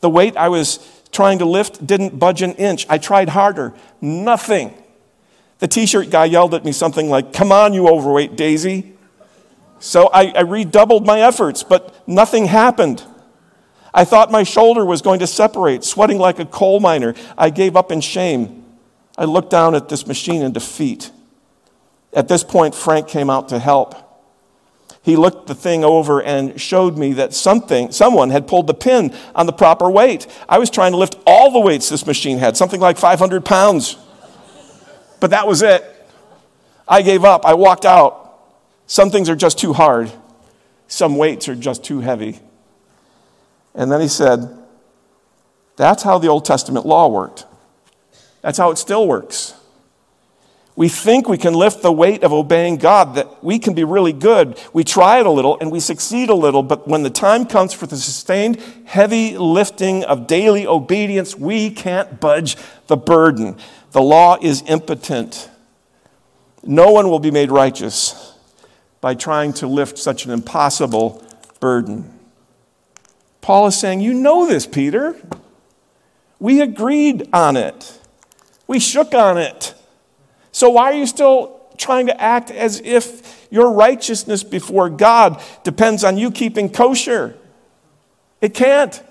The 0.00 0.10
weight 0.10 0.36
I 0.36 0.48
was 0.48 0.78
trying 1.12 1.38
to 1.40 1.44
lift 1.44 1.86
didn't 1.86 2.18
budge 2.18 2.42
an 2.42 2.52
inch. 2.54 2.86
I 2.88 2.98
tried 2.98 3.28
harder. 3.28 3.74
Nothing. 4.00 4.74
The 5.62 5.68
t 5.68 5.86
shirt 5.86 6.10
guy 6.10 6.24
yelled 6.24 6.54
at 6.54 6.64
me 6.64 6.72
something 6.72 7.08
like, 7.08 7.32
Come 7.32 7.52
on, 7.52 7.72
you 7.72 7.86
overweight 7.86 8.34
daisy. 8.34 8.94
So 9.78 10.10
I, 10.12 10.32
I, 10.32 10.40
redoubled 10.40 11.06
my 11.06 11.20
efforts, 11.20 11.62
but 11.62 11.96
nothing 12.08 12.46
happened. 12.46 13.04
I 13.94 14.04
thought 14.04 14.32
my 14.32 14.42
shoulder 14.42 14.84
was 14.84 15.02
going 15.02 15.20
to 15.20 15.26
separate, 15.28 15.84
sweating 15.84 16.18
like 16.18 16.40
a 16.40 16.46
coal 16.46 16.80
miner. 16.80 17.14
I 17.38 17.50
gave 17.50 17.76
up 17.76 17.92
in 17.92 18.00
shame. 18.00 18.64
I 19.16 19.24
looked 19.24 19.50
down 19.50 19.76
at 19.76 19.88
this 19.88 20.04
machine 20.04 20.42
in 20.42 20.50
defeat. 20.50 21.12
At 22.12 22.26
this 22.26 22.42
point, 22.42 22.74
Frank 22.74 23.06
came 23.06 23.30
out 23.30 23.48
to 23.50 23.60
help 23.60 23.94
he 25.02 25.16
looked 25.16 25.48
the 25.48 25.54
thing 25.54 25.84
over 25.84 26.22
and 26.22 26.60
showed 26.60 26.96
me 26.96 27.14
that 27.14 27.34
something, 27.34 27.90
someone 27.90 28.30
had 28.30 28.46
pulled 28.46 28.68
the 28.68 28.74
pin 28.74 29.12
on 29.34 29.46
the 29.46 29.52
proper 29.52 29.90
weight. 29.90 30.28
I 30.48 30.58
was 30.58 30.70
trying 30.70 30.92
to 30.92 30.98
lift 30.98 31.16
all 31.26 31.50
the 31.50 31.58
weights 31.58 31.88
this 31.88 32.06
machine 32.06 32.38
had, 32.38 32.56
something 32.56 32.80
like 32.80 32.98
500 32.98 33.44
pounds. 33.44 33.96
But 35.22 35.30
that 35.30 35.46
was 35.46 35.62
it. 35.62 35.84
I 36.88 37.00
gave 37.02 37.24
up. 37.24 37.46
I 37.46 37.54
walked 37.54 37.84
out. 37.84 38.40
Some 38.88 39.08
things 39.08 39.28
are 39.28 39.36
just 39.36 39.56
too 39.56 39.72
hard, 39.72 40.10
some 40.88 41.16
weights 41.16 41.48
are 41.48 41.54
just 41.54 41.84
too 41.84 42.00
heavy. 42.00 42.40
And 43.72 43.90
then 43.90 44.00
he 44.00 44.08
said, 44.08 44.50
That's 45.76 46.02
how 46.02 46.18
the 46.18 46.26
Old 46.26 46.44
Testament 46.44 46.86
law 46.86 47.06
worked. 47.06 47.46
That's 48.40 48.58
how 48.58 48.72
it 48.72 48.78
still 48.78 49.06
works. 49.06 49.54
We 50.74 50.88
think 50.88 51.28
we 51.28 51.38
can 51.38 51.54
lift 51.54 51.82
the 51.82 51.92
weight 51.92 52.24
of 52.24 52.32
obeying 52.32 52.78
God, 52.78 53.14
that 53.14 53.44
we 53.44 53.60
can 53.60 53.74
be 53.74 53.84
really 53.84 54.12
good. 54.12 54.58
We 54.72 54.82
try 54.82 55.20
it 55.20 55.26
a 55.26 55.30
little 55.30 55.56
and 55.60 55.70
we 55.70 55.78
succeed 55.78 56.30
a 56.30 56.34
little, 56.34 56.64
but 56.64 56.88
when 56.88 57.04
the 57.04 57.10
time 57.10 57.46
comes 57.46 57.72
for 57.72 57.86
the 57.86 57.96
sustained, 57.96 58.60
heavy 58.86 59.38
lifting 59.38 60.02
of 60.02 60.26
daily 60.26 60.66
obedience, 60.66 61.36
we 61.36 61.70
can't 61.70 62.18
budge 62.18 62.56
the 62.88 62.96
burden. 62.96 63.56
The 63.92 64.02
law 64.02 64.38
is 64.40 64.62
impotent. 64.66 65.50
No 66.64 66.90
one 66.92 67.08
will 67.08 67.18
be 67.18 67.30
made 67.30 67.50
righteous 67.50 68.34
by 69.00 69.14
trying 69.14 69.52
to 69.54 69.66
lift 69.66 69.98
such 69.98 70.24
an 70.24 70.30
impossible 70.30 71.22
burden. 71.60 72.18
Paul 73.42 73.66
is 73.66 73.78
saying, 73.78 74.00
You 74.00 74.14
know 74.14 74.46
this, 74.46 74.66
Peter. 74.66 75.16
We 76.38 76.60
agreed 76.60 77.28
on 77.32 77.56
it, 77.56 77.98
we 78.66 78.80
shook 78.80 79.14
on 79.14 79.38
it. 79.38 79.74
So 80.50 80.70
why 80.70 80.90
are 80.90 80.94
you 80.94 81.06
still 81.06 81.60
trying 81.78 82.06
to 82.06 82.20
act 82.20 82.50
as 82.50 82.80
if 82.80 83.46
your 83.50 83.72
righteousness 83.72 84.42
before 84.42 84.90
God 84.90 85.42
depends 85.64 86.04
on 86.04 86.16
you 86.18 86.30
keeping 86.30 86.68
kosher? 86.68 87.36
It 88.40 88.54
can't. 88.54 89.02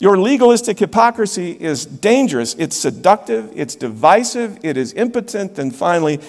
Your 0.00 0.18
legalistic 0.18 0.78
hypocrisy 0.78 1.52
is 1.52 1.84
dangerous. 1.84 2.54
It's 2.54 2.74
seductive, 2.74 3.52
it's 3.54 3.76
divisive, 3.76 4.58
it 4.62 4.78
is 4.78 4.94
impotent, 4.94 5.58
and 5.58 5.76
finally, 5.76 6.20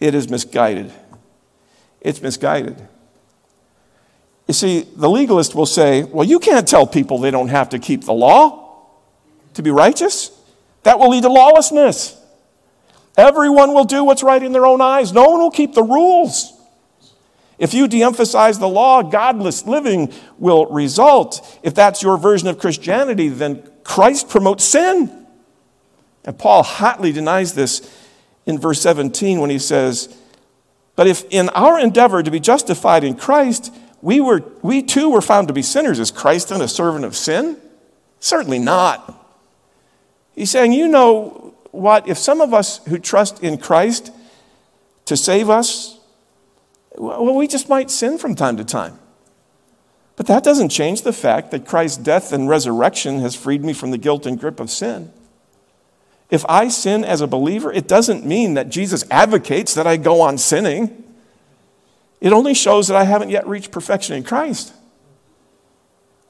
it 0.00 0.14
is 0.14 0.30
misguided. 0.30 0.90
It's 2.00 2.22
misguided. 2.22 2.88
You 4.46 4.54
see, 4.54 4.88
the 4.96 5.10
legalist 5.10 5.54
will 5.54 5.66
say, 5.66 6.04
well, 6.04 6.26
you 6.26 6.38
can't 6.38 6.66
tell 6.66 6.86
people 6.86 7.18
they 7.18 7.30
don't 7.30 7.48
have 7.48 7.68
to 7.68 7.78
keep 7.78 8.04
the 8.04 8.14
law 8.14 8.86
to 9.54 9.62
be 9.62 9.70
righteous. 9.70 10.30
That 10.84 10.98
will 10.98 11.10
lead 11.10 11.24
to 11.24 11.28
lawlessness. 11.28 12.18
Everyone 13.18 13.74
will 13.74 13.84
do 13.84 14.04
what's 14.04 14.22
right 14.22 14.42
in 14.42 14.52
their 14.52 14.64
own 14.64 14.80
eyes. 14.80 15.12
No 15.12 15.28
one 15.28 15.40
will 15.40 15.50
keep 15.50 15.74
the 15.74 15.82
rules. 15.82 16.57
If 17.58 17.74
you 17.74 17.88
de 17.88 18.02
emphasize 18.02 18.58
the 18.58 18.68
law, 18.68 19.02
godless 19.02 19.66
living 19.66 20.12
will 20.38 20.66
result. 20.66 21.58
If 21.62 21.74
that's 21.74 22.02
your 22.02 22.16
version 22.16 22.48
of 22.48 22.58
Christianity, 22.58 23.28
then 23.28 23.68
Christ 23.82 24.28
promotes 24.28 24.64
sin. 24.64 25.26
And 26.24 26.38
Paul 26.38 26.62
hotly 26.62 27.10
denies 27.10 27.54
this 27.54 27.94
in 28.46 28.58
verse 28.58 28.80
17 28.80 29.40
when 29.40 29.50
he 29.50 29.58
says, 29.58 30.14
But 30.94 31.06
if 31.06 31.24
in 31.30 31.48
our 31.50 31.78
endeavor 31.78 32.22
to 32.22 32.30
be 32.30 32.40
justified 32.40 33.02
in 33.02 33.16
Christ, 33.16 33.74
we, 34.00 34.20
were, 34.20 34.44
we 34.62 34.82
too 34.82 35.10
were 35.10 35.20
found 35.20 35.48
to 35.48 35.54
be 35.54 35.62
sinners, 35.62 35.98
is 35.98 36.10
Christ 36.10 36.50
then 36.50 36.60
a 36.60 36.68
servant 36.68 37.04
of 37.04 37.16
sin? 37.16 37.56
Certainly 38.20 38.60
not. 38.60 39.14
He's 40.34 40.50
saying, 40.50 40.72
You 40.72 40.86
know 40.86 41.54
what? 41.72 42.08
If 42.08 42.18
some 42.18 42.40
of 42.40 42.54
us 42.54 42.84
who 42.86 42.98
trust 42.98 43.42
in 43.42 43.58
Christ 43.58 44.12
to 45.06 45.16
save 45.16 45.50
us, 45.50 45.97
well, 46.98 47.34
we 47.34 47.46
just 47.46 47.68
might 47.68 47.90
sin 47.90 48.18
from 48.18 48.34
time 48.34 48.56
to 48.56 48.64
time. 48.64 48.98
But 50.16 50.26
that 50.26 50.42
doesn't 50.42 50.70
change 50.70 51.02
the 51.02 51.12
fact 51.12 51.52
that 51.52 51.64
Christ's 51.66 51.98
death 51.98 52.32
and 52.32 52.48
resurrection 52.48 53.20
has 53.20 53.36
freed 53.36 53.64
me 53.64 53.72
from 53.72 53.92
the 53.92 53.98
guilt 53.98 54.26
and 54.26 54.38
grip 54.38 54.58
of 54.58 54.68
sin. 54.68 55.12
If 56.28 56.44
I 56.48 56.68
sin 56.68 57.04
as 57.04 57.20
a 57.20 57.26
believer, 57.26 57.72
it 57.72 57.88
doesn't 57.88 58.26
mean 58.26 58.54
that 58.54 58.68
Jesus 58.68 59.04
advocates 59.10 59.74
that 59.74 59.86
I 59.86 59.96
go 59.96 60.20
on 60.20 60.36
sinning. 60.36 61.04
It 62.20 62.32
only 62.32 62.52
shows 62.52 62.88
that 62.88 62.96
I 62.96 63.04
haven't 63.04 63.30
yet 63.30 63.46
reached 63.46 63.70
perfection 63.70 64.16
in 64.16 64.24
Christ. 64.24 64.74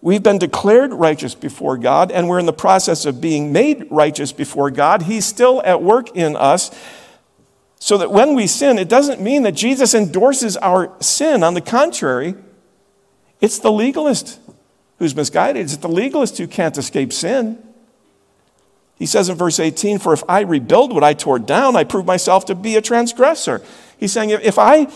We've 0.00 0.22
been 0.22 0.38
declared 0.38 0.92
righteous 0.92 1.35
before 1.35 1.76
God, 1.76 2.12
and 2.12 2.28
we're 2.28 2.38
in 2.38 2.46
the 2.46 2.52
process 2.52 3.04
of 3.04 3.20
being 3.20 3.52
made 3.52 3.88
righteous 3.90 4.33
before 4.33 4.70
God. 4.70 5.02
He's 5.02 5.24
still 5.24 5.61
at 5.64 5.83
work 5.83 6.14
in 6.14 6.37
us. 6.37 6.70
So 7.78 7.98
that 7.98 8.10
when 8.10 8.34
we 8.34 8.46
sin, 8.46 8.78
it 8.78 8.88
doesn't 8.88 9.20
mean 9.20 9.42
that 9.42 9.52
Jesus 9.52 9.94
endorses 9.94 10.56
our 10.56 10.92
sin. 11.00 11.42
On 11.42 11.54
the 11.54 11.60
contrary, 11.60 12.34
it's 13.40 13.58
the 13.58 13.70
legalist 13.70 14.40
who's 14.98 15.14
misguided. 15.14 15.62
It's 15.62 15.76
the 15.76 15.88
legalist 15.88 16.38
who 16.38 16.46
can't 16.46 16.76
escape 16.76 17.12
sin. 17.12 17.62
He 18.96 19.06
says 19.06 19.28
in 19.28 19.36
verse 19.36 19.60
18, 19.60 20.00
For 20.00 20.12
if 20.12 20.24
I 20.28 20.40
rebuild 20.40 20.92
what 20.92 21.04
I 21.04 21.14
tore 21.14 21.38
down, 21.38 21.76
I 21.76 21.84
prove 21.84 22.04
myself 22.04 22.46
to 22.46 22.54
be 22.56 22.74
a 22.74 22.82
transgressor. 22.82 23.62
He's 23.96 24.12
saying, 24.12 24.30
If 24.30 24.58
I 24.58 24.88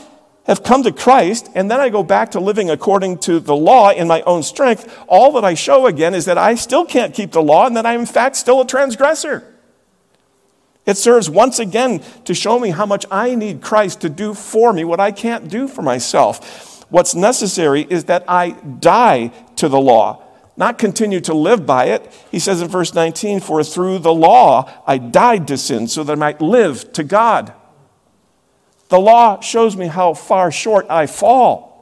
have 0.46 0.64
come 0.64 0.82
to 0.82 0.90
Christ, 0.90 1.48
and 1.54 1.70
then 1.70 1.78
I 1.78 1.88
go 1.88 2.02
back 2.02 2.32
to 2.32 2.40
living 2.40 2.68
according 2.68 3.18
to 3.18 3.38
the 3.38 3.54
law 3.54 3.90
in 3.90 4.08
my 4.08 4.22
own 4.22 4.42
strength, 4.42 4.92
all 5.06 5.30
that 5.32 5.44
I 5.44 5.54
show 5.54 5.86
again 5.86 6.14
is 6.14 6.24
that 6.24 6.36
I 6.36 6.56
still 6.56 6.84
can't 6.84 7.14
keep 7.14 7.30
the 7.30 7.42
law 7.42 7.66
and 7.66 7.76
that 7.76 7.86
I'm, 7.86 8.00
in 8.00 8.06
fact, 8.06 8.34
still 8.34 8.60
a 8.60 8.66
transgressor. 8.66 9.51
It 10.84 10.96
serves 10.96 11.30
once 11.30 11.58
again 11.58 12.02
to 12.24 12.34
show 12.34 12.58
me 12.58 12.70
how 12.70 12.86
much 12.86 13.06
I 13.10 13.34
need 13.34 13.60
Christ 13.60 14.00
to 14.00 14.08
do 14.08 14.34
for 14.34 14.72
me 14.72 14.84
what 14.84 15.00
I 15.00 15.12
can't 15.12 15.48
do 15.48 15.68
for 15.68 15.82
myself. 15.82 16.84
What's 16.90 17.14
necessary 17.14 17.86
is 17.88 18.04
that 18.04 18.24
I 18.28 18.50
die 18.50 19.28
to 19.56 19.68
the 19.68 19.80
law, 19.80 20.22
not 20.56 20.78
continue 20.78 21.20
to 21.20 21.34
live 21.34 21.64
by 21.64 21.86
it. 21.86 22.12
He 22.30 22.38
says 22.38 22.60
in 22.60 22.68
verse 22.68 22.94
19, 22.94 23.40
For 23.40 23.62
through 23.62 24.00
the 24.00 24.12
law 24.12 24.70
I 24.86 24.98
died 24.98 25.46
to 25.48 25.56
sin 25.56 25.86
so 25.86 26.02
that 26.04 26.12
I 26.12 26.16
might 26.16 26.40
live 26.40 26.92
to 26.94 27.04
God. 27.04 27.54
The 28.88 29.00
law 29.00 29.40
shows 29.40 29.76
me 29.76 29.86
how 29.86 30.12
far 30.14 30.50
short 30.50 30.84
I 30.90 31.06
fall. 31.06 31.72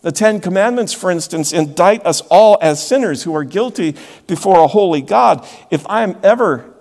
The 0.00 0.10
Ten 0.10 0.40
Commandments, 0.40 0.92
for 0.92 1.10
instance, 1.10 1.52
indict 1.52 2.04
us 2.06 2.22
all 2.22 2.56
as 2.60 2.84
sinners 2.84 3.24
who 3.24 3.34
are 3.36 3.44
guilty 3.44 3.94
before 4.26 4.60
a 4.60 4.66
holy 4.66 5.02
God. 5.02 5.46
If 5.70 5.88
I 5.88 6.02
am 6.02 6.16
ever 6.22 6.74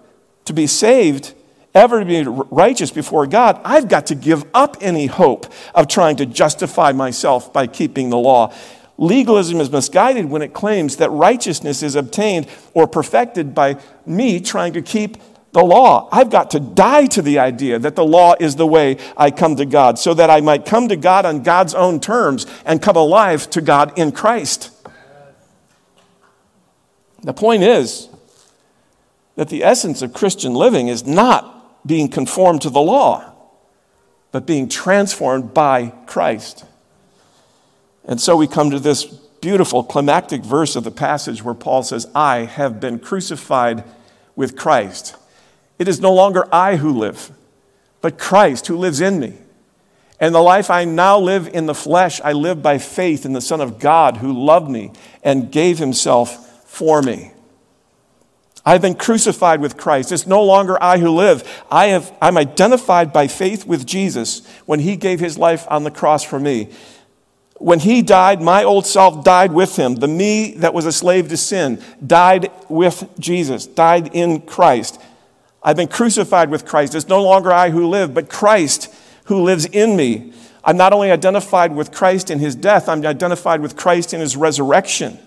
to 0.47 0.53
be 0.53 0.67
saved, 0.67 1.33
ever 1.73 1.99
to 1.99 2.05
be 2.05 2.23
righteous 2.25 2.91
before 2.91 3.27
God, 3.27 3.61
I've 3.63 3.87
got 3.87 4.07
to 4.07 4.15
give 4.15 4.45
up 4.53 4.77
any 4.81 5.05
hope 5.05 5.51
of 5.75 5.87
trying 5.87 6.17
to 6.17 6.25
justify 6.25 6.91
myself 6.91 7.53
by 7.53 7.67
keeping 7.67 8.09
the 8.09 8.17
law. 8.17 8.53
Legalism 8.97 9.61
is 9.61 9.69
misguided 9.69 10.25
when 10.25 10.41
it 10.41 10.53
claims 10.53 10.97
that 10.97 11.11
righteousness 11.11 11.83
is 11.83 11.95
obtained 11.95 12.47
or 12.73 12.87
perfected 12.87 13.53
by 13.53 13.77
me 14.05 14.39
trying 14.39 14.73
to 14.73 14.81
keep 14.81 15.17
the 15.51 15.63
law. 15.63 16.09
I've 16.11 16.29
got 16.29 16.51
to 16.51 16.59
die 16.59 17.05
to 17.07 17.21
the 17.21 17.39
idea 17.39 17.79
that 17.79 17.95
the 17.95 18.05
law 18.05 18.35
is 18.39 18.55
the 18.55 18.67
way 18.67 18.97
I 19.15 19.31
come 19.31 19.55
to 19.57 19.65
God 19.65 19.99
so 19.99 20.13
that 20.15 20.29
I 20.29 20.41
might 20.41 20.65
come 20.65 20.87
to 20.87 20.95
God 20.95 21.25
on 21.25 21.43
God's 21.43 21.75
own 21.75 21.99
terms 21.99 22.47
and 22.65 22.81
come 22.81 22.95
alive 22.95 23.49
to 23.51 23.61
God 23.61 23.97
in 23.97 24.11
Christ. 24.11 24.71
The 27.21 27.33
point 27.33 27.63
is 27.63 28.09
that 29.37 29.49
the 29.49 29.63
essence 29.63 30.01
of 30.01 30.13
Christian 30.13 30.53
living 30.53 30.87
is 30.87 31.05
not 31.05 31.87
being 31.87 32.09
conformed 32.09 32.63
to 32.63 32.69
the 32.71 32.81
law, 32.81 33.33
but 34.31 34.47
being 34.47 34.67
transformed 34.67 35.53
by 35.53 35.93
Christ. 36.07 36.65
And 38.03 38.19
so 38.19 38.35
we 38.35 38.47
come 38.47 38.71
to 38.71 38.79
this 38.79 39.05
beautiful 39.05 39.83
climactic 39.83 40.43
verse 40.43 40.75
of 40.75 40.83
the 40.83 40.91
passage 40.91 41.43
where 41.43 41.53
Paul 41.53 41.83
says, 41.83 42.07
I 42.15 42.45
have 42.45 42.79
been 42.79 42.97
crucified 42.97 43.83
with 44.35 44.57
Christ. 44.57 45.15
It 45.77 45.87
is 45.87 46.01
no 46.01 46.13
longer 46.13 46.47
I 46.51 46.77
who 46.77 46.97
live, 46.97 47.29
but 48.01 48.17
Christ 48.17 48.65
who 48.65 48.75
lives 48.75 49.01
in 49.01 49.19
me. 49.19 49.35
And 50.19 50.33
the 50.33 50.41
life 50.41 50.71
I 50.71 50.83
now 50.83 51.19
live 51.19 51.47
in 51.47 51.67
the 51.67 51.75
flesh, 51.75 52.19
I 52.23 52.33
live 52.33 52.63
by 52.63 52.79
faith 52.79 53.23
in 53.23 53.33
the 53.33 53.41
Son 53.41 53.61
of 53.61 53.77
God 53.77 54.17
who 54.17 54.33
loved 54.33 54.71
me 54.71 54.93
and 55.23 55.51
gave 55.51 55.77
himself 55.77 56.65
for 56.67 57.03
me. 57.03 57.33
I've 58.67 58.81
been 58.81 58.95
crucified 58.95 59.61
with 59.61 59.77
Christ. 59.77 60.11
It's 60.11 60.27
no 60.27 60.43
longer 60.43 60.77
I 60.83 60.97
who 60.97 61.09
live. 61.09 61.63
I 61.71 61.85
have, 61.85 62.13
I'm 62.21 62.37
identified 62.37 63.13
by 63.13 63.27
faith 63.27 63.65
with 63.65 63.85
Jesus 63.85 64.45
when 64.65 64.81
he 64.81 64.97
gave 64.97 65.21
his 65.21 65.37
life 65.37 65.65
on 65.69 65.85
the 65.85 65.89
cross 65.89 66.21
for 66.21 66.37
me. 66.37 66.67
When 67.59 67.79
he 67.79 68.01
died, 68.01 68.41
my 68.41 68.65
old 68.65 68.85
self 68.85 69.23
died 69.23 69.53
with 69.53 69.77
him. 69.77 69.95
The 69.95 70.09
me 70.09 70.51
that 70.55 70.73
was 70.73 70.85
a 70.85 70.91
slave 70.91 71.29
to 71.29 71.37
sin 71.37 71.81
died 72.05 72.51
with 72.67 73.09
Jesus, 73.17 73.65
died 73.67 74.13
in 74.13 74.41
Christ. 74.41 74.99
I've 75.63 75.77
been 75.77 75.87
crucified 75.87 76.49
with 76.49 76.65
Christ. 76.65 76.93
It's 76.93 77.07
no 77.07 77.23
longer 77.23 77.53
I 77.53 77.69
who 77.69 77.87
live, 77.87 78.13
but 78.13 78.29
Christ 78.29 78.93
who 79.27 79.43
lives 79.43 79.65
in 79.65 79.95
me. 79.95 80.33
I'm 80.61 80.75
not 80.75 80.91
only 80.91 81.09
identified 81.09 81.73
with 81.73 81.93
Christ 81.93 82.29
in 82.29 82.39
his 82.39 82.53
death, 82.53 82.89
I'm 82.89 83.05
identified 83.05 83.61
with 83.61 83.77
Christ 83.77 84.13
in 84.13 84.19
his 84.19 84.35
resurrection. 84.35 85.19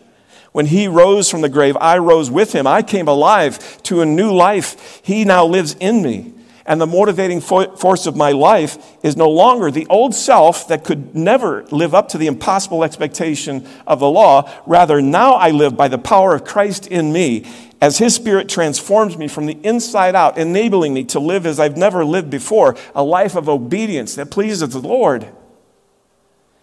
When 0.53 0.67
he 0.67 0.89
rose 0.89 1.31
from 1.31 1.43
the 1.43 1.49
grave, 1.49 1.77
I 1.81 1.99
rose 1.99 2.31
with 2.31 2.53
him. 2.53 2.67
I 2.67 2.83
came 2.83 3.09
alive 3.09 3.83
to 3.85 4.01
a 4.01 4.07
new 4.07 4.33
life. 4.33 5.01
He 5.03 5.25
now 5.25 5.45
lives 5.47 5.77
in 5.79 6.03
me. 6.03 6.35
And 6.67 6.81
the 6.81 6.87
motivating 6.87 7.41
force 7.41 8.07
of 8.07 8.17
my 8.17 8.33
life 8.33 8.79
is 9.03 9.17
no 9.17 9.29
longer 9.29 9.71
the 9.71 9.87
old 9.87 10.15
self 10.15 10.69
that 10.69 10.85
could 10.85 11.17
never 11.17 11.65
live 11.67 11.95
up 11.95 12.11
to 12.11 12.19
the 12.19 12.27
impossible 12.27 12.85
expectation 12.85 13.67
of 13.87 13.99
the 13.99 14.11
law. 14.11 14.49
Rather, 14.67 15.01
now 15.01 15.33
I 15.33 15.51
live 15.51 15.77
by 15.77 15.89
the 15.89 15.99
power 15.99 16.35
of 16.35 16.45
Christ 16.45 16.87
in 16.87 17.13
me 17.13 17.45
as 17.81 17.99
His 17.99 18.15
Spirit 18.15 18.49
transforms 18.49 19.17
me 19.17 19.27
from 19.27 19.47
the 19.47 19.59
inside 19.65 20.15
out, 20.15 20.37
enabling 20.37 20.95
me 20.95 21.05
to 21.05 21.19
live 21.19 21.47
as 21.47 21.59
I've 21.59 21.77
never 21.77 22.05
lived 22.05 22.31
before 22.31 22.77
a 22.95 23.03
life 23.03 23.37
of 23.37 23.49
obedience 23.49 24.15
that 24.17 24.31
pleases 24.31 24.69
the 24.69 24.79
Lord. 24.79 25.27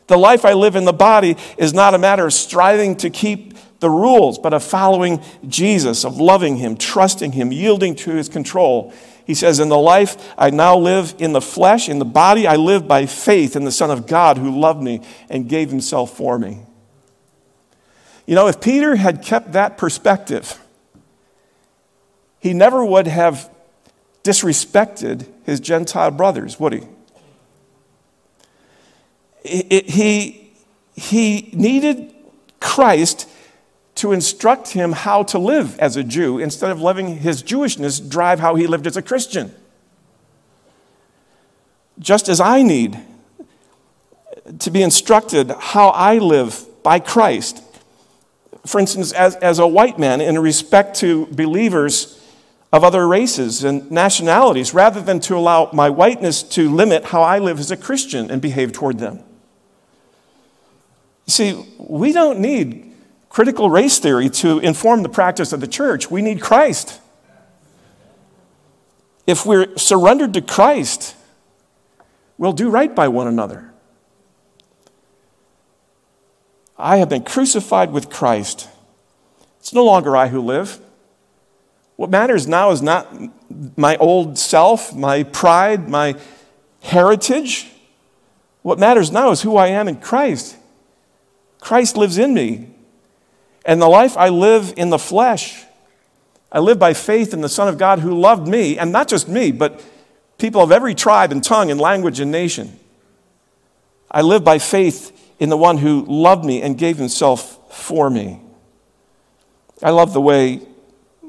The 0.07 0.17
life 0.17 0.45
I 0.45 0.53
live 0.53 0.75
in 0.75 0.85
the 0.85 0.93
body 0.93 1.35
is 1.57 1.73
not 1.73 1.93
a 1.93 1.97
matter 1.97 2.27
of 2.27 2.33
striving 2.33 2.95
to 2.97 3.09
keep 3.09 3.55
the 3.79 3.89
rules, 3.89 4.39
but 4.39 4.53
of 4.53 4.63
following 4.63 5.21
Jesus, 5.47 6.03
of 6.03 6.17
loving 6.19 6.57
Him, 6.57 6.77
trusting 6.77 7.33
Him, 7.33 7.51
yielding 7.51 7.95
to 7.95 8.11
His 8.11 8.29
control 8.29 8.93
he 9.27 9.35
says, 9.35 9.59
In 9.59 9.67
the 9.67 9.77
life 9.77 10.33
I 10.37 10.49
now 10.51 10.77
live 10.77 11.13
in 11.19 11.33
the 11.33 11.41
flesh, 11.41 11.89
in 11.89 11.99
the 11.99 12.05
body, 12.05 12.47
I 12.47 12.55
live 12.55 12.87
by 12.87 13.05
faith 13.05 13.57
in 13.57 13.65
the 13.65 13.73
Son 13.73 13.91
of 13.91 14.07
God 14.07 14.37
who 14.37 14.57
loved 14.57 14.81
me 14.81 15.01
and 15.29 15.49
gave 15.49 15.69
himself 15.69 16.15
for 16.15 16.39
me. 16.39 16.61
You 18.25 18.35
know, 18.35 18.47
if 18.47 18.61
Peter 18.61 18.95
had 18.95 19.21
kept 19.21 19.51
that 19.51 19.77
perspective, 19.77 20.57
he 22.39 22.53
never 22.53 22.83
would 22.83 23.07
have 23.07 23.49
disrespected 24.23 25.27
his 25.43 25.59
Gentile 25.59 26.11
brothers, 26.11 26.57
would 26.57 26.73
he? 26.73 26.83
He, 29.43 30.53
he 30.95 31.49
needed 31.51 32.13
Christ 32.61 33.29
to 33.97 34.11
instruct 34.11 34.69
him 34.69 34.91
how 34.91 35.23
to 35.23 35.39
live 35.39 35.77
as 35.79 35.97
a 35.97 36.03
Jew 36.03 36.37
instead 36.37 36.69
of 36.69 36.81
letting 36.81 37.17
his 37.17 37.41
Jewishness 37.41 38.07
drive 38.07 38.39
how 38.39 38.55
he 38.55 38.67
lived 38.67 38.85
as 38.85 38.95
a 38.95 39.01
Christian. 39.01 39.53
Just 41.99 42.29
as 42.29 42.39
I 42.39 42.61
need 42.61 42.99
to 44.59 44.69
be 44.69 44.83
instructed 44.83 45.51
how 45.59 45.89
I 45.89 46.19
live 46.19 46.63
by 46.83 46.99
Christ. 46.99 47.63
For 48.67 48.79
instance, 48.79 49.11
as, 49.13 49.35
as 49.37 49.57
a 49.57 49.67
white 49.67 49.97
man, 49.97 50.21
in 50.21 50.37
respect 50.37 50.95
to 50.97 51.25
believers 51.27 52.23
of 52.71 52.83
other 52.83 53.07
races 53.07 53.63
and 53.63 53.89
nationalities, 53.89 54.73
rather 54.75 55.01
than 55.01 55.19
to 55.21 55.35
allow 55.35 55.71
my 55.73 55.89
whiteness 55.89 56.43
to 56.43 56.69
limit 56.69 57.05
how 57.05 57.23
I 57.23 57.39
live 57.39 57.59
as 57.59 57.71
a 57.71 57.77
Christian 57.77 58.29
and 58.29 58.41
behave 58.41 58.73
toward 58.73 58.99
them. 58.99 59.23
See, 61.25 61.65
we 61.79 62.11
don't 62.11 62.39
need 62.39 62.86
critical 63.29 63.69
race 63.69 63.99
theory 63.99 64.29
to 64.29 64.59
inform 64.59 65.03
the 65.03 65.09
practice 65.09 65.53
of 65.53 65.59
the 65.59 65.67
church. 65.67 66.09
We 66.09 66.21
need 66.21 66.41
Christ. 66.41 66.99
If 69.25 69.45
we're 69.45 69.77
surrendered 69.77 70.33
to 70.35 70.41
Christ, 70.41 71.15
we'll 72.37 72.53
do 72.53 72.69
right 72.69 72.93
by 72.93 73.09
one 73.09 73.27
another. 73.27 73.73
I 76.77 76.97
have 76.97 77.09
been 77.09 77.23
crucified 77.23 77.91
with 77.91 78.09
Christ. 78.09 78.69
It's 79.59 79.73
no 79.73 79.83
longer 79.83 80.15
I 80.15 80.27
who 80.27 80.41
live. 80.41 80.79
What 81.97 82.11
matters 82.11 82.47
now 82.47 82.69
is 82.71 82.81
not 82.81 83.11
my 83.75 83.97
old 83.97 84.37
self, 84.37 84.95
my 84.95 85.23
pride, 85.23 85.89
my 85.89 86.15
heritage. 86.81 87.67
What 88.61 88.79
matters 88.79 89.11
now 89.11 89.31
is 89.31 89.41
who 89.41 89.57
I 89.57 89.67
am 89.67 89.87
in 89.87 89.97
Christ. 89.97 90.55
Christ 91.59 91.97
lives 91.97 92.17
in 92.17 92.33
me. 92.33 92.69
And 93.67 93.81
the 93.81 93.89
life 93.89 94.15
I 94.17 94.29
live 94.29 94.73
in 94.77 94.89
the 94.89 94.97
flesh, 94.97 95.65
I 96.51 96.59
live 96.59 96.79
by 96.79 96.93
faith 96.93 97.33
in 97.33 97.41
the 97.41 97.49
Son 97.49 97.67
of 97.67 97.77
God 97.77 97.99
who 97.99 98.17
loved 98.17 98.47
me, 98.47 98.79
and 98.79 98.93
not 98.93 99.09
just 99.09 99.27
me, 99.27 99.51
but 99.51 99.83
people 100.37 100.61
of 100.61 100.71
every 100.71 100.95
tribe 100.95 101.33
and 101.33 101.43
tongue 101.43 101.69
and 101.69 101.79
language 101.79 102.21
and 102.21 102.31
nation. 102.31 102.79
I 104.09 104.21
live 104.21 104.45
by 104.45 104.57
faith 104.57 105.11
in 105.37 105.49
the 105.49 105.57
one 105.57 105.77
who 105.77 106.05
loved 106.07 106.45
me 106.45 106.61
and 106.61 106.77
gave 106.77 106.97
himself 106.97 107.59
for 107.75 108.09
me. 108.09 108.39
I 109.83 109.89
love 109.89 110.13
the 110.13 110.21
way 110.21 110.61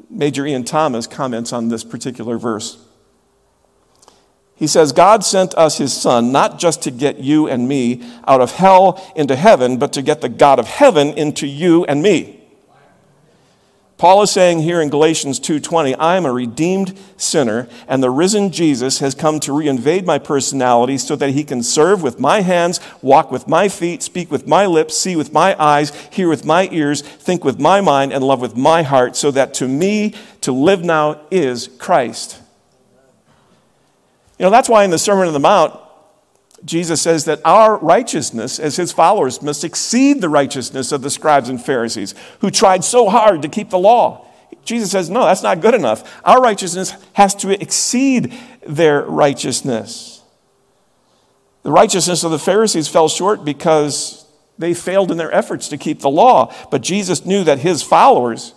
Major 0.08 0.46
Ian 0.46 0.64
Thomas 0.64 1.08
comments 1.08 1.52
on 1.52 1.68
this 1.68 1.82
particular 1.82 2.38
verse. 2.38 2.78
He 4.58 4.66
says, 4.66 4.90
God 4.90 5.24
sent 5.24 5.54
us 5.54 5.78
his 5.78 5.92
son 5.92 6.32
not 6.32 6.58
just 6.58 6.82
to 6.82 6.90
get 6.90 7.18
you 7.18 7.46
and 7.46 7.68
me 7.68 8.02
out 8.26 8.40
of 8.40 8.52
hell 8.52 9.00
into 9.14 9.36
heaven, 9.36 9.78
but 9.78 9.92
to 9.92 10.02
get 10.02 10.20
the 10.20 10.28
God 10.28 10.58
of 10.58 10.66
heaven 10.66 11.16
into 11.16 11.46
you 11.46 11.84
and 11.84 12.02
me. 12.02 12.34
Paul 13.98 14.22
is 14.22 14.30
saying 14.30 14.60
here 14.60 14.80
in 14.80 14.90
Galatians 14.90 15.40
2:20, 15.40 15.94
I 15.96 16.16
am 16.16 16.24
a 16.24 16.32
redeemed 16.32 16.96
sinner 17.16 17.68
and 17.88 18.00
the 18.00 18.10
risen 18.10 18.52
Jesus 18.52 19.00
has 19.00 19.14
come 19.14 19.40
to 19.40 19.52
reinvade 19.52 20.04
my 20.04 20.18
personality 20.18 20.98
so 20.98 21.16
that 21.16 21.30
he 21.30 21.42
can 21.42 21.64
serve 21.64 22.00
with 22.00 22.20
my 22.20 22.42
hands, 22.42 22.78
walk 23.02 23.32
with 23.32 23.48
my 23.48 23.68
feet, 23.68 24.04
speak 24.04 24.30
with 24.30 24.46
my 24.46 24.66
lips, 24.66 24.96
see 24.96 25.16
with 25.16 25.32
my 25.32 25.56
eyes, 25.60 25.90
hear 26.10 26.28
with 26.28 26.44
my 26.44 26.68
ears, 26.70 27.02
think 27.02 27.44
with 27.44 27.58
my 27.58 27.80
mind 27.80 28.12
and 28.12 28.22
love 28.22 28.40
with 28.40 28.56
my 28.56 28.82
heart 28.82 29.16
so 29.16 29.32
that 29.32 29.52
to 29.54 29.66
me 29.66 30.14
to 30.42 30.52
live 30.52 30.84
now 30.84 31.20
is 31.32 31.68
Christ. 31.78 32.37
You 34.38 34.44
know, 34.44 34.50
that's 34.50 34.68
why 34.68 34.84
in 34.84 34.90
the 34.90 34.98
Sermon 34.98 35.26
on 35.26 35.32
the 35.32 35.40
Mount, 35.40 35.78
Jesus 36.64 37.00
says 37.02 37.24
that 37.26 37.40
our 37.44 37.76
righteousness 37.78 38.58
as 38.58 38.76
his 38.76 38.92
followers 38.92 39.42
must 39.42 39.64
exceed 39.64 40.20
the 40.20 40.28
righteousness 40.28 40.92
of 40.92 41.02
the 41.02 41.10
scribes 41.10 41.48
and 41.48 41.64
Pharisees 41.64 42.14
who 42.40 42.50
tried 42.50 42.84
so 42.84 43.08
hard 43.08 43.42
to 43.42 43.48
keep 43.48 43.70
the 43.70 43.78
law. 43.78 44.26
Jesus 44.64 44.90
says, 44.90 45.08
no, 45.08 45.24
that's 45.24 45.42
not 45.42 45.60
good 45.60 45.74
enough. 45.74 46.20
Our 46.24 46.40
righteousness 46.40 46.94
has 47.14 47.34
to 47.36 47.50
exceed 47.50 48.34
their 48.66 49.02
righteousness. 49.02 50.22
The 51.62 51.70
righteousness 51.70 52.24
of 52.24 52.30
the 52.30 52.38
Pharisees 52.38 52.88
fell 52.88 53.08
short 53.08 53.44
because 53.44 54.26
they 54.58 54.74
failed 54.74 55.10
in 55.10 55.16
their 55.16 55.32
efforts 55.32 55.68
to 55.68 55.76
keep 55.76 56.00
the 56.00 56.10
law. 56.10 56.52
But 56.70 56.82
Jesus 56.82 57.24
knew 57.24 57.44
that 57.44 57.60
his 57.60 57.82
followers 57.82 58.54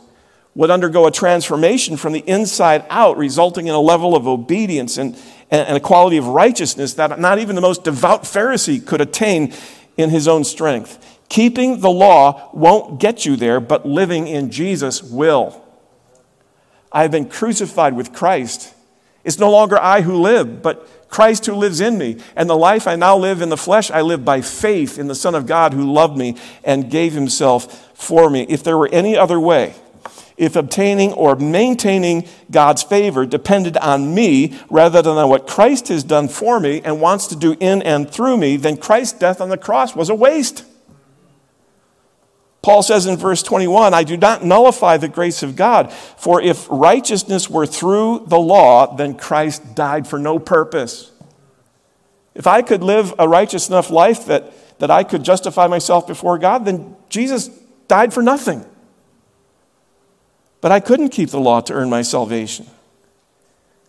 would 0.55 0.71
undergo 0.71 1.05
a 1.05 1.11
transformation 1.11 1.97
from 1.97 2.13
the 2.13 2.27
inside 2.27 2.85
out, 2.89 3.17
resulting 3.17 3.67
in 3.67 3.73
a 3.73 3.79
level 3.79 4.15
of 4.15 4.27
obedience 4.27 4.97
and, 4.97 5.15
and 5.51 5.75
a 5.75 5.81
quality 5.81 6.15
of 6.15 6.27
righteousness 6.27 6.93
that 6.93 7.19
not 7.19 7.37
even 7.37 7.55
the 7.55 7.61
most 7.61 7.83
devout 7.83 8.23
Pharisee 8.23 8.85
could 8.85 9.01
attain 9.01 9.53
in 9.97 10.09
his 10.09 10.27
own 10.27 10.45
strength. 10.45 11.19
Keeping 11.27 11.81
the 11.81 11.89
law 11.89 12.49
won't 12.53 12.99
get 12.99 13.25
you 13.25 13.35
there, 13.35 13.59
but 13.59 13.85
living 13.85 14.27
in 14.27 14.49
Jesus 14.49 15.03
will. 15.03 15.61
I 16.91 17.03
have 17.03 17.11
been 17.11 17.29
crucified 17.29 17.95
with 17.95 18.13
Christ. 18.13 18.73
It's 19.23 19.39
no 19.39 19.51
longer 19.51 19.77
I 19.79 20.01
who 20.01 20.21
live, 20.21 20.61
but 20.61 21.09
Christ 21.09 21.45
who 21.45 21.53
lives 21.53 21.81
in 21.81 21.97
me. 21.97 22.17
And 22.35 22.49
the 22.49 22.57
life 22.57 22.87
I 22.87 22.95
now 22.95 23.17
live 23.17 23.41
in 23.41 23.49
the 23.49 23.57
flesh, 23.57 23.91
I 23.91 24.01
live 24.01 24.25
by 24.25 24.41
faith 24.41 24.97
in 24.97 25.07
the 25.07 25.15
Son 25.15 25.35
of 25.35 25.45
God 25.45 25.73
who 25.73 25.91
loved 25.91 26.17
me 26.17 26.37
and 26.63 26.89
gave 26.89 27.13
himself 27.13 27.91
for 27.93 28.29
me. 28.29 28.45
If 28.49 28.63
there 28.63 28.77
were 28.77 28.89
any 28.91 29.17
other 29.17 29.39
way, 29.39 29.75
if 30.41 30.55
obtaining 30.55 31.13
or 31.13 31.35
maintaining 31.35 32.27
God's 32.49 32.81
favor 32.81 33.27
depended 33.27 33.77
on 33.77 34.15
me 34.15 34.57
rather 34.71 34.99
than 35.03 35.15
on 35.15 35.29
what 35.29 35.45
Christ 35.45 35.89
has 35.89 36.03
done 36.03 36.27
for 36.27 36.59
me 36.59 36.81
and 36.83 36.99
wants 36.99 37.27
to 37.27 37.35
do 37.35 37.55
in 37.59 37.83
and 37.83 38.09
through 38.09 38.37
me, 38.37 38.57
then 38.57 38.77
Christ's 38.77 39.19
death 39.19 39.39
on 39.39 39.49
the 39.49 39.57
cross 39.57 39.95
was 39.95 40.09
a 40.09 40.15
waste. 40.15 40.65
Paul 42.63 42.81
says 42.81 43.05
in 43.05 43.17
verse 43.17 43.43
21 43.43 43.93
I 43.93 44.03
do 44.03 44.17
not 44.17 44.43
nullify 44.43 44.97
the 44.97 45.07
grace 45.07 45.43
of 45.43 45.55
God, 45.55 45.93
for 45.93 46.41
if 46.41 46.65
righteousness 46.71 47.47
were 47.47 47.67
through 47.67 48.25
the 48.25 48.39
law, 48.39 48.95
then 48.95 49.13
Christ 49.13 49.75
died 49.75 50.07
for 50.07 50.17
no 50.17 50.39
purpose. 50.39 51.11
If 52.33 52.47
I 52.47 52.63
could 52.63 52.81
live 52.81 53.13
a 53.19 53.29
righteous 53.29 53.69
enough 53.69 53.91
life 53.91 54.25
that, 54.25 54.79
that 54.79 54.89
I 54.89 55.03
could 55.03 55.21
justify 55.21 55.67
myself 55.67 56.07
before 56.07 56.39
God, 56.39 56.65
then 56.65 56.95
Jesus 57.09 57.47
died 57.87 58.11
for 58.11 58.23
nothing. 58.23 58.65
But 60.61 60.71
I 60.71 60.79
couldn't 60.79 61.09
keep 61.09 61.31
the 61.31 61.39
law 61.39 61.59
to 61.61 61.73
earn 61.73 61.89
my 61.89 62.03
salvation. 62.03 62.67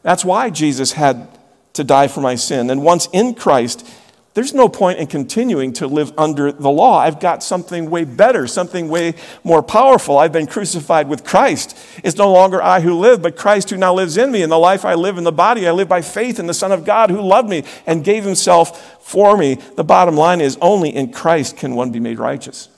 That's 0.03 0.25
why 0.25 0.51
Jesus 0.51 0.93
had 0.93 1.29
to 1.75 1.85
die 1.85 2.09
for 2.09 2.21
my 2.21 2.35
sin. 2.35 2.71
And 2.71 2.83
once 2.83 3.09
in 3.13 3.35
Christ, 3.35 3.87
there's 4.35 4.55
no 4.55 4.69
point 4.69 4.99
in 4.99 5.07
continuing 5.09 5.75
to 5.75 5.87
live 5.87 6.13
under 6.17 6.51
the 6.51 6.71
law. 6.71 6.99
I've 6.99 7.21
got 7.21 7.43
something 7.43 7.91
way 7.91 8.05
better, 8.05 8.47
something 8.47 8.89
way 8.89 9.15
more 9.45 9.63
powerful. 9.63 10.17
I've 10.17 10.33
been 10.33 10.47
crucified 10.47 11.07
with 11.09 11.23
Christ. 11.23 11.77
It's 12.03 12.17
no 12.17 12.33
longer 12.33 12.63
I 12.63 12.81
who 12.81 12.99
live, 12.99 13.21
but 13.21 13.37
Christ 13.37 13.69
who 13.69 13.77
now 13.77 13.93
lives 13.93 14.17
in 14.17 14.33
me. 14.33 14.43
In 14.43 14.49
the 14.49 14.59
life 14.59 14.87
I 14.87 14.95
live 14.95 15.19
in 15.19 15.25
the 15.25 15.33
body, 15.33 15.69
I 15.69 15.73
live 15.73 15.89
by 15.89 16.01
faith 16.01 16.39
in 16.39 16.47
the 16.47 16.55
Son 16.55 16.73
of 16.73 16.87
God 16.87 17.11
who 17.11 17.21
loved 17.21 17.51
me 17.51 17.65
and 17.87 18.03
gave 18.03 18.25
himself 18.25 19.05
for 19.05 19.37
me. 19.37 19.57
The 19.77 19.85
bottom 19.85 20.17
line 20.17 20.41
is 20.41 20.57
only 20.63 20.89
in 20.89 21.13
Christ 21.13 21.59
can 21.59 21.75
one 21.75 21.93
be 21.93 22.01
made 22.01 22.19
righteous. 22.19 22.71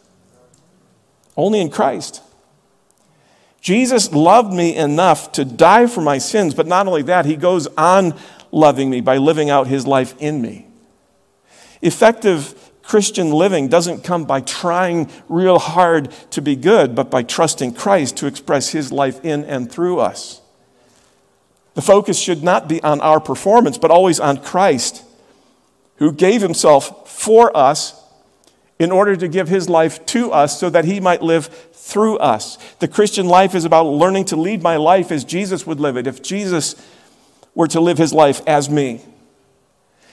Only 1.36 1.60
in 1.60 1.70
Christ. 1.70 2.20
Jesus 3.64 4.12
loved 4.12 4.52
me 4.52 4.76
enough 4.76 5.32
to 5.32 5.42
die 5.42 5.86
for 5.86 6.02
my 6.02 6.18
sins, 6.18 6.52
but 6.52 6.66
not 6.66 6.86
only 6.86 7.00
that, 7.04 7.24
he 7.24 7.34
goes 7.34 7.66
on 7.78 8.14
loving 8.52 8.90
me 8.90 9.00
by 9.00 9.16
living 9.16 9.48
out 9.48 9.68
his 9.68 9.86
life 9.86 10.14
in 10.18 10.42
me. 10.42 10.66
Effective 11.80 12.72
Christian 12.82 13.30
living 13.30 13.68
doesn't 13.68 14.04
come 14.04 14.26
by 14.26 14.42
trying 14.42 15.10
real 15.30 15.58
hard 15.58 16.10
to 16.32 16.42
be 16.42 16.56
good, 16.56 16.94
but 16.94 17.10
by 17.10 17.22
trusting 17.22 17.72
Christ 17.72 18.18
to 18.18 18.26
express 18.26 18.68
his 18.68 18.92
life 18.92 19.24
in 19.24 19.44
and 19.46 19.72
through 19.72 19.98
us. 19.98 20.42
The 21.72 21.80
focus 21.80 22.18
should 22.18 22.42
not 22.42 22.68
be 22.68 22.82
on 22.82 23.00
our 23.00 23.18
performance, 23.18 23.78
but 23.78 23.90
always 23.90 24.20
on 24.20 24.42
Christ, 24.42 25.02
who 25.96 26.12
gave 26.12 26.42
himself 26.42 27.08
for 27.08 27.56
us 27.56 28.03
in 28.78 28.90
order 28.90 29.16
to 29.16 29.28
give 29.28 29.48
his 29.48 29.68
life 29.68 30.04
to 30.06 30.32
us 30.32 30.58
so 30.58 30.68
that 30.68 30.84
he 30.84 31.00
might 31.00 31.22
live 31.22 31.46
through 31.72 32.18
us. 32.18 32.56
The 32.80 32.88
Christian 32.88 33.26
life 33.26 33.54
is 33.54 33.64
about 33.64 33.84
learning 33.84 34.26
to 34.26 34.36
lead 34.36 34.62
my 34.62 34.76
life 34.76 35.12
as 35.12 35.24
Jesus 35.24 35.66
would 35.66 35.80
live 35.80 35.96
it, 35.96 36.06
if 36.06 36.22
Jesus 36.22 36.74
were 37.54 37.68
to 37.68 37.80
live 37.80 37.98
his 37.98 38.12
life 38.12 38.40
as 38.46 38.68
me. 38.68 39.00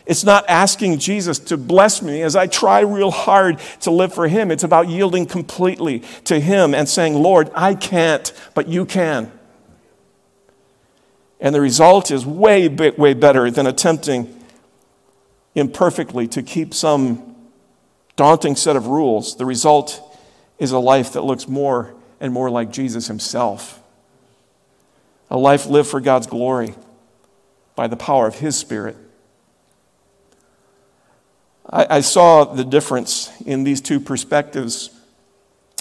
It's 0.05 0.23
not 0.23 0.45
asking 0.49 0.97
Jesus 0.97 1.39
to 1.39 1.57
bless 1.57 2.01
me 2.01 2.21
as 2.21 2.35
I 2.35 2.47
try 2.47 2.81
real 2.81 3.11
hard 3.11 3.59
to 3.81 3.91
live 3.91 4.13
for 4.13 4.27
Him. 4.27 4.49
It's 4.49 4.63
about 4.63 4.89
yielding 4.89 5.25
completely 5.25 5.99
to 6.25 6.39
Him 6.39 6.73
and 6.73 6.89
saying, 6.89 7.13
Lord, 7.13 7.51
I 7.53 7.75
can't, 7.75 8.33
but 8.55 8.67
you 8.67 8.85
can. 8.85 9.31
And 11.39 11.53
the 11.53 11.61
result 11.61 12.11
is 12.11 12.25
way, 12.25 12.67
way 12.67 13.13
better 13.13 13.49
than 13.51 13.67
attempting 13.67 14.37
imperfectly 15.55 16.27
to 16.29 16.43
keep 16.43 16.73
some 16.73 17.30
daunting 18.21 18.55
set 18.55 18.75
of 18.75 18.85
rules. 18.85 19.35
The 19.35 19.47
result 19.47 19.99
is 20.59 20.71
a 20.71 20.77
life 20.77 21.13
that 21.13 21.23
looks 21.23 21.47
more 21.47 21.95
and 22.19 22.31
more 22.31 22.51
like 22.51 22.71
Jesus 22.71 23.07
Himself. 23.07 23.81
A 25.31 25.37
life 25.39 25.65
lived 25.65 25.89
for 25.89 25.99
God's 25.99 26.27
glory 26.27 26.75
by 27.75 27.87
the 27.87 27.97
power 27.97 28.27
of 28.27 28.35
His 28.35 28.55
Spirit. 28.55 28.95
I, 31.67 31.97
I 31.97 32.01
saw 32.01 32.43
the 32.43 32.63
difference 32.63 33.31
in 33.41 33.63
these 33.63 33.81
two 33.81 33.99
perspectives 33.99 34.91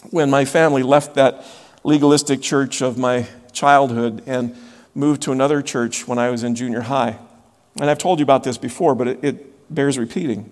when 0.08 0.30
my 0.30 0.46
family 0.46 0.82
left 0.82 1.16
that 1.16 1.44
legalistic 1.84 2.40
church 2.40 2.80
of 2.80 2.96
my 2.96 3.26
childhood 3.52 4.22
and 4.24 4.56
moved 4.94 5.20
to 5.24 5.32
another 5.32 5.60
church 5.60 6.08
when 6.08 6.18
I 6.18 6.30
was 6.30 6.42
in 6.42 6.54
junior 6.54 6.80
high. 6.80 7.18
And 7.78 7.90
I've 7.90 7.98
told 7.98 8.18
you 8.18 8.22
about 8.22 8.44
this 8.44 8.56
before, 8.56 8.94
but 8.94 9.08
it, 9.08 9.18
it, 9.22 9.74
bears 9.74 9.98
repeating. 9.98 10.50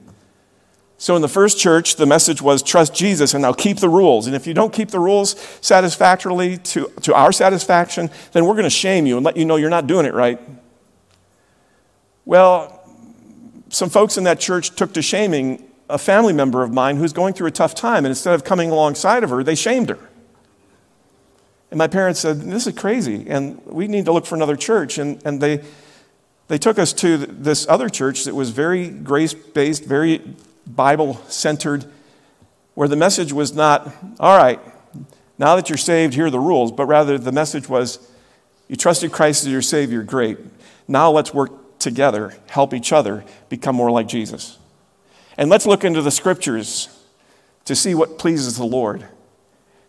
So, 1.00 1.14
in 1.14 1.22
the 1.22 1.28
first 1.28 1.60
church, 1.60 1.94
the 1.94 2.06
message 2.06 2.42
was 2.42 2.60
trust 2.60 2.92
Jesus 2.92 3.32
and 3.32 3.42
now 3.42 3.52
keep 3.52 3.78
the 3.78 3.88
rules. 3.88 4.26
And 4.26 4.34
if 4.34 4.48
you 4.48 4.52
don't 4.52 4.72
keep 4.72 4.90
the 4.90 4.98
rules 4.98 5.38
satisfactorily 5.60 6.58
to, 6.58 6.90
to 7.02 7.14
our 7.14 7.30
satisfaction, 7.30 8.10
then 8.32 8.44
we're 8.44 8.54
going 8.54 8.64
to 8.64 8.70
shame 8.70 9.06
you 9.06 9.16
and 9.16 9.24
let 9.24 9.36
you 9.36 9.44
know 9.44 9.54
you're 9.54 9.70
not 9.70 9.86
doing 9.86 10.06
it 10.06 10.12
right. 10.12 10.40
Well, 12.24 12.74
some 13.68 13.90
folks 13.90 14.18
in 14.18 14.24
that 14.24 14.40
church 14.40 14.74
took 14.74 14.92
to 14.94 15.02
shaming 15.02 15.70
a 15.88 15.98
family 15.98 16.32
member 16.32 16.64
of 16.64 16.72
mine 16.72 16.96
who's 16.96 17.12
going 17.12 17.32
through 17.32 17.46
a 17.46 17.52
tough 17.52 17.76
time, 17.76 17.98
and 17.98 18.08
instead 18.08 18.34
of 18.34 18.42
coming 18.42 18.72
alongside 18.72 19.22
of 19.22 19.30
her, 19.30 19.44
they 19.44 19.54
shamed 19.54 19.90
her. 19.90 20.00
And 21.70 21.78
my 21.78 21.86
parents 21.86 22.18
said, 22.18 22.40
This 22.40 22.66
is 22.66 22.74
crazy, 22.74 23.24
and 23.28 23.64
we 23.66 23.86
need 23.86 24.04
to 24.06 24.12
look 24.12 24.26
for 24.26 24.34
another 24.34 24.56
church. 24.56 24.98
And, 24.98 25.24
and 25.24 25.40
they, 25.40 25.62
they 26.48 26.58
took 26.58 26.76
us 26.76 26.92
to 26.94 27.18
this 27.18 27.68
other 27.68 27.88
church 27.88 28.24
that 28.24 28.34
was 28.34 28.50
very 28.50 28.88
grace 28.88 29.32
based, 29.32 29.84
very 29.84 30.34
Bible 30.68 31.14
centered, 31.28 31.84
where 32.74 32.88
the 32.88 32.96
message 32.96 33.32
was 33.32 33.54
not, 33.54 33.92
All 34.20 34.36
right, 34.36 34.60
now 35.38 35.56
that 35.56 35.68
you're 35.68 35.78
saved, 35.78 36.14
here 36.14 36.26
are 36.26 36.30
the 36.30 36.40
rules, 36.40 36.72
but 36.72 36.86
rather 36.86 37.18
the 37.18 37.32
message 37.32 37.68
was, 37.68 37.98
You 38.68 38.76
trusted 38.76 39.12
Christ 39.12 39.44
as 39.44 39.52
your 39.52 39.62
Savior, 39.62 40.02
great. 40.02 40.38
Now 40.86 41.10
let's 41.10 41.32
work 41.32 41.52
together 41.78 42.34
help 42.48 42.74
each 42.74 42.92
other 42.92 43.24
become 43.48 43.76
more 43.76 43.90
like 43.90 44.08
Jesus. 44.08 44.58
And 45.36 45.48
let's 45.48 45.66
look 45.66 45.84
into 45.84 46.02
the 46.02 46.10
scriptures 46.10 46.88
to 47.64 47.76
see 47.76 47.94
what 47.94 48.18
pleases 48.18 48.56
the 48.56 48.64
Lord. 48.64 49.06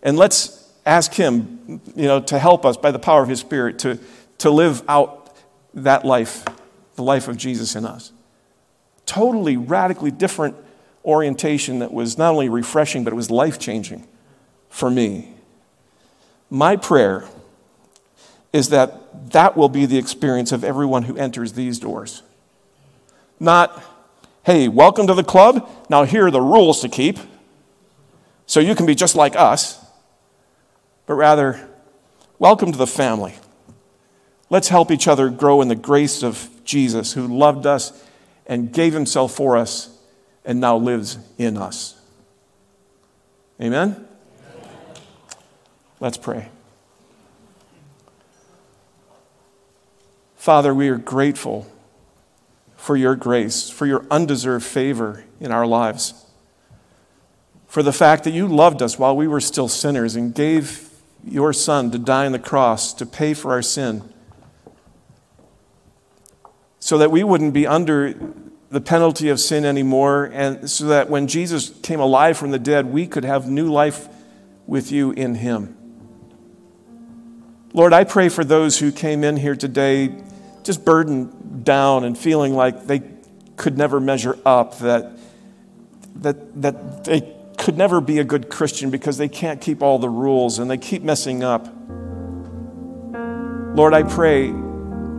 And 0.03 0.17
let's 0.17 0.71
ask 0.85 1.13
Him, 1.13 1.81
you 1.95 2.07
know, 2.07 2.19
to 2.21 2.37
help 2.37 2.65
us 2.65 2.77
by 2.77 2.91
the 2.91 2.99
power 2.99 3.23
of 3.23 3.29
His 3.29 3.39
Spirit 3.39 3.79
to, 3.79 3.99
to 4.39 4.49
live 4.49 4.83
out 4.87 5.35
that 5.73 6.05
life, 6.05 6.45
the 6.95 7.03
life 7.03 7.27
of 7.27 7.37
Jesus 7.37 7.75
in 7.75 7.85
us. 7.85 8.11
Totally, 9.05 9.57
radically 9.57 10.11
different 10.11 10.55
orientation 11.05 11.79
that 11.79 11.93
was 11.93 12.17
not 12.17 12.31
only 12.31 12.49
refreshing, 12.49 13.03
but 13.03 13.13
it 13.13 13.15
was 13.15 13.31
life 13.31 13.59
changing 13.59 14.07
for 14.69 14.89
me. 14.89 15.33
My 16.49 16.75
prayer 16.75 17.25
is 18.51 18.69
that 18.69 19.31
that 19.31 19.55
will 19.55 19.69
be 19.69 19.85
the 19.85 19.97
experience 19.97 20.51
of 20.51 20.63
everyone 20.63 21.03
who 21.03 21.15
enters 21.17 21.53
these 21.53 21.79
doors. 21.79 22.23
Not, 23.39 23.83
hey, 24.43 24.67
welcome 24.67 25.07
to 25.07 25.13
the 25.13 25.23
club. 25.23 25.69
Now 25.89 26.03
here 26.03 26.27
are 26.27 26.31
the 26.31 26.41
rules 26.41 26.81
to 26.81 26.89
keep 26.89 27.19
so 28.45 28.59
you 28.59 28.73
can 28.73 28.85
be 28.85 28.95
just 28.95 29.15
like 29.15 29.35
us. 29.35 29.79
But 31.05 31.13
rather, 31.13 31.69
welcome 32.39 32.71
to 32.71 32.77
the 32.77 32.87
family. 32.87 33.35
Let's 34.49 34.69
help 34.69 34.89
each 34.89 35.07
other 35.07 35.29
grow 35.29 35.61
in 35.61 35.67
the 35.67 35.75
grace 35.75 36.23
of 36.23 36.49
Jesus 36.63 37.13
who 37.13 37.27
loved 37.27 37.67
us 37.67 38.03
and 38.47 38.73
gave 38.73 38.93
himself 38.93 39.33
for 39.33 39.55
us 39.55 39.95
and 40.45 40.59
now 40.59 40.77
lives 40.77 41.17
in 41.37 41.57
us. 41.57 41.99
Amen? 43.61 44.07
Let's 45.99 46.17
pray. 46.17 46.49
Father, 50.35 50.73
we 50.73 50.87
are 50.89 50.97
grateful 50.97 51.67
for 52.77 52.95
your 52.95 53.15
grace, 53.15 53.69
for 53.69 53.85
your 53.85 54.05
undeserved 54.09 54.65
favor 54.65 55.25
in 55.39 55.51
our 55.51 55.67
lives, 55.67 56.25
for 57.67 57.83
the 57.83 57.91
fact 57.91 58.23
that 58.23 58.31
you 58.31 58.47
loved 58.47 58.81
us 58.81 58.97
while 58.97 59.15
we 59.15 59.27
were 59.27 59.41
still 59.41 59.67
sinners 59.67 60.15
and 60.15 60.33
gave 60.33 60.89
your 61.25 61.51
Son 61.51 61.91
to 61.91 61.99
die 61.99 62.25
on 62.25 62.31
the 62.31 62.39
cross 62.39 62.93
to 62.93 63.05
pay 63.05 63.33
for 63.33 63.51
our 63.51 63.61
sin 63.61 64.01
so 66.79 66.97
that 66.97 67.11
we 67.11 67.23
wouldn't 67.23 67.53
be 67.53 67.67
under 67.67 68.15
the 68.71 68.81
penalty 68.81 69.29
of 69.29 69.39
sin 69.39 69.65
anymore, 69.65 70.29
and 70.31 70.69
so 70.69 70.85
that 70.85 71.09
when 71.09 71.27
Jesus 71.27 71.71
came 71.81 71.99
alive 71.99 72.37
from 72.37 72.51
the 72.51 72.59
dead, 72.59 72.85
we 72.85 73.07
could 73.07 73.23
have 73.23 73.49
new 73.49 73.71
life 73.71 74.07
with 74.67 74.91
you 74.91 75.11
in 75.11 75.35
Him. 75.35 75.75
Lord, 77.73 77.93
I 77.93 78.03
pray 78.03 78.29
for 78.29 78.43
those 78.43 78.79
who 78.79 78.91
came 78.91 79.23
in 79.23 79.37
here 79.37 79.55
today 79.55 80.15
just 80.63 80.85
burdened 80.85 81.63
down 81.65 82.03
and 82.03 82.17
feeling 82.17 82.53
like 82.53 82.85
they 82.85 83.01
could 83.55 83.77
never 83.77 83.99
measure 83.99 84.37
up, 84.45 84.77
that, 84.79 85.17
that, 86.15 86.61
that 86.61 87.03
they 87.05 87.35
could 87.57 87.77
never 87.77 87.99
be 88.01 88.19
a 88.19 88.23
good 88.23 88.49
Christian 88.49 88.89
because 88.89 89.17
they 89.17 89.27
can't 89.27 89.59
keep 89.61 89.81
all 89.81 89.99
the 89.99 90.09
rules 90.09 90.59
and 90.59 90.69
they 90.69 90.77
keep 90.77 91.01
messing 91.01 91.43
up. 91.43 91.67
Lord, 93.75 93.93
I 93.93 94.03
pray 94.03 94.51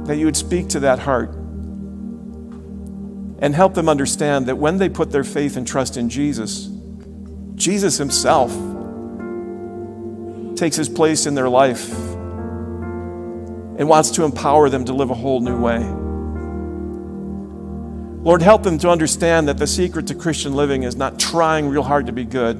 that 0.05 0.17
you 0.17 0.25
would 0.27 0.37
speak 0.37 0.69
to 0.71 0.81
that 0.81 1.01
heart 1.01 1.40
and 3.41 3.55
help 3.55 3.75
them 3.75 3.89
understand 3.89 4.47
that 4.47 4.57
when 4.57 4.79
they 4.79 4.89
put 4.89 5.11
their 5.11 5.25
faith 5.25 5.57
and 5.57 5.67
trust 5.67 5.97
in 5.97 6.09
Jesus, 6.09 6.69
Jesus 7.55 7.97
Himself 7.97 8.51
takes 10.57 10.77
His 10.77 10.89
place 10.89 11.27
in 11.27 11.35
their 11.35 11.49
life 11.49 11.91
and 13.79 13.89
wants 13.89 14.11
to 14.13 14.25
empower 14.25 14.69
them 14.69 14.85
to 14.85 14.93
live 14.93 15.11
a 15.11 15.15
whole 15.15 15.41
new 15.41 15.59
way. 15.59 15.79
Lord, 18.23 18.43
help 18.43 18.63
them 18.63 18.77
to 18.79 18.91
understand 18.91 19.49
that 19.49 19.57
the 19.57 19.67
secret 19.67 20.07
to 20.09 20.15
Christian 20.15 20.55
living 20.55 20.83
is 20.83 20.97
not 20.97 21.19
trying 21.19 21.67
real 21.69 21.83
hard 21.83 22.05
to 22.07 22.13
be 22.13 22.25
good, 22.25 22.57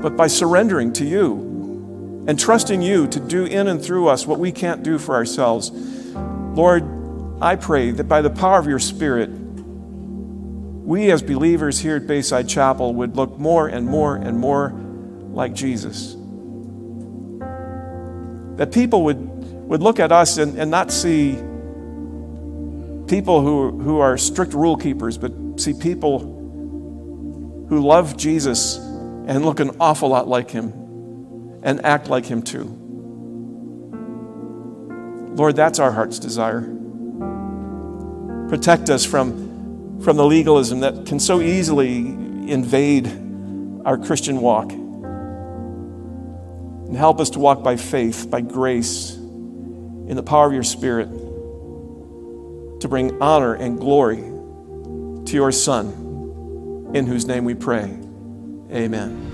but 0.00 0.16
by 0.16 0.26
surrendering 0.26 0.94
to 0.94 1.04
you 1.04 2.24
and 2.26 2.40
trusting 2.40 2.80
you 2.80 3.06
to 3.08 3.20
do 3.20 3.44
in 3.44 3.68
and 3.68 3.82
through 3.84 4.08
us 4.08 4.26
what 4.26 4.38
we 4.38 4.50
can't 4.50 4.82
do 4.82 4.98
for 4.98 5.14
ourselves. 5.14 5.70
Lord, 5.70 6.99
I 7.40 7.56
pray 7.56 7.90
that 7.92 8.04
by 8.04 8.20
the 8.20 8.30
power 8.30 8.58
of 8.58 8.66
your 8.66 8.78
Spirit, 8.78 9.30
we 9.30 11.10
as 11.10 11.22
believers 11.22 11.78
here 11.78 11.96
at 11.96 12.06
Bayside 12.06 12.48
Chapel 12.48 12.94
would 12.94 13.16
look 13.16 13.38
more 13.38 13.68
and 13.68 13.86
more 13.86 14.16
and 14.16 14.38
more 14.38 14.72
like 15.32 15.54
Jesus. 15.54 16.16
That 18.56 18.72
people 18.72 19.04
would, 19.04 19.18
would 19.68 19.82
look 19.82 20.00
at 20.00 20.12
us 20.12 20.36
and, 20.36 20.58
and 20.58 20.70
not 20.70 20.92
see 20.92 21.36
people 23.08 23.40
who, 23.40 23.80
who 23.80 24.00
are 24.00 24.18
strict 24.18 24.52
rule 24.52 24.76
keepers, 24.76 25.16
but 25.16 25.32
see 25.58 25.72
people 25.72 26.18
who 27.68 27.80
love 27.80 28.16
Jesus 28.16 28.76
and 28.76 29.44
look 29.44 29.60
an 29.60 29.76
awful 29.80 30.10
lot 30.10 30.28
like 30.28 30.50
him 30.50 30.72
and 31.62 31.84
act 31.86 32.08
like 32.08 32.26
him 32.26 32.42
too. 32.42 32.76
Lord, 35.36 35.56
that's 35.56 35.78
our 35.78 35.92
heart's 35.92 36.18
desire. 36.18 36.76
Protect 38.50 38.90
us 38.90 39.06
from, 39.06 40.02
from 40.02 40.16
the 40.16 40.26
legalism 40.26 40.80
that 40.80 41.06
can 41.06 41.20
so 41.20 41.40
easily 41.40 41.98
invade 41.98 43.06
our 43.84 43.96
Christian 43.96 44.40
walk. 44.40 44.72
And 44.72 46.96
help 46.96 47.20
us 47.20 47.30
to 47.30 47.38
walk 47.38 47.62
by 47.62 47.76
faith, 47.76 48.28
by 48.28 48.40
grace, 48.40 49.14
in 49.14 50.16
the 50.16 50.24
power 50.24 50.48
of 50.48 50.52
your 50.52 50.64
Spirit, 50.64 51.08
to 52.80 52.88
bring 52.88 53.22
honor 53.22 53.54
and 53.54 53.78
glory 53.78 54.16
to 54.16 55.32
your 55.32 55.52
Son, 55.52 56.90
in 56.92 57.06
whose 57.06 57.26
name 57.26 57.44
we 57.44 57.54
pray. 57.54 57.96
Amen. 58.72 59.29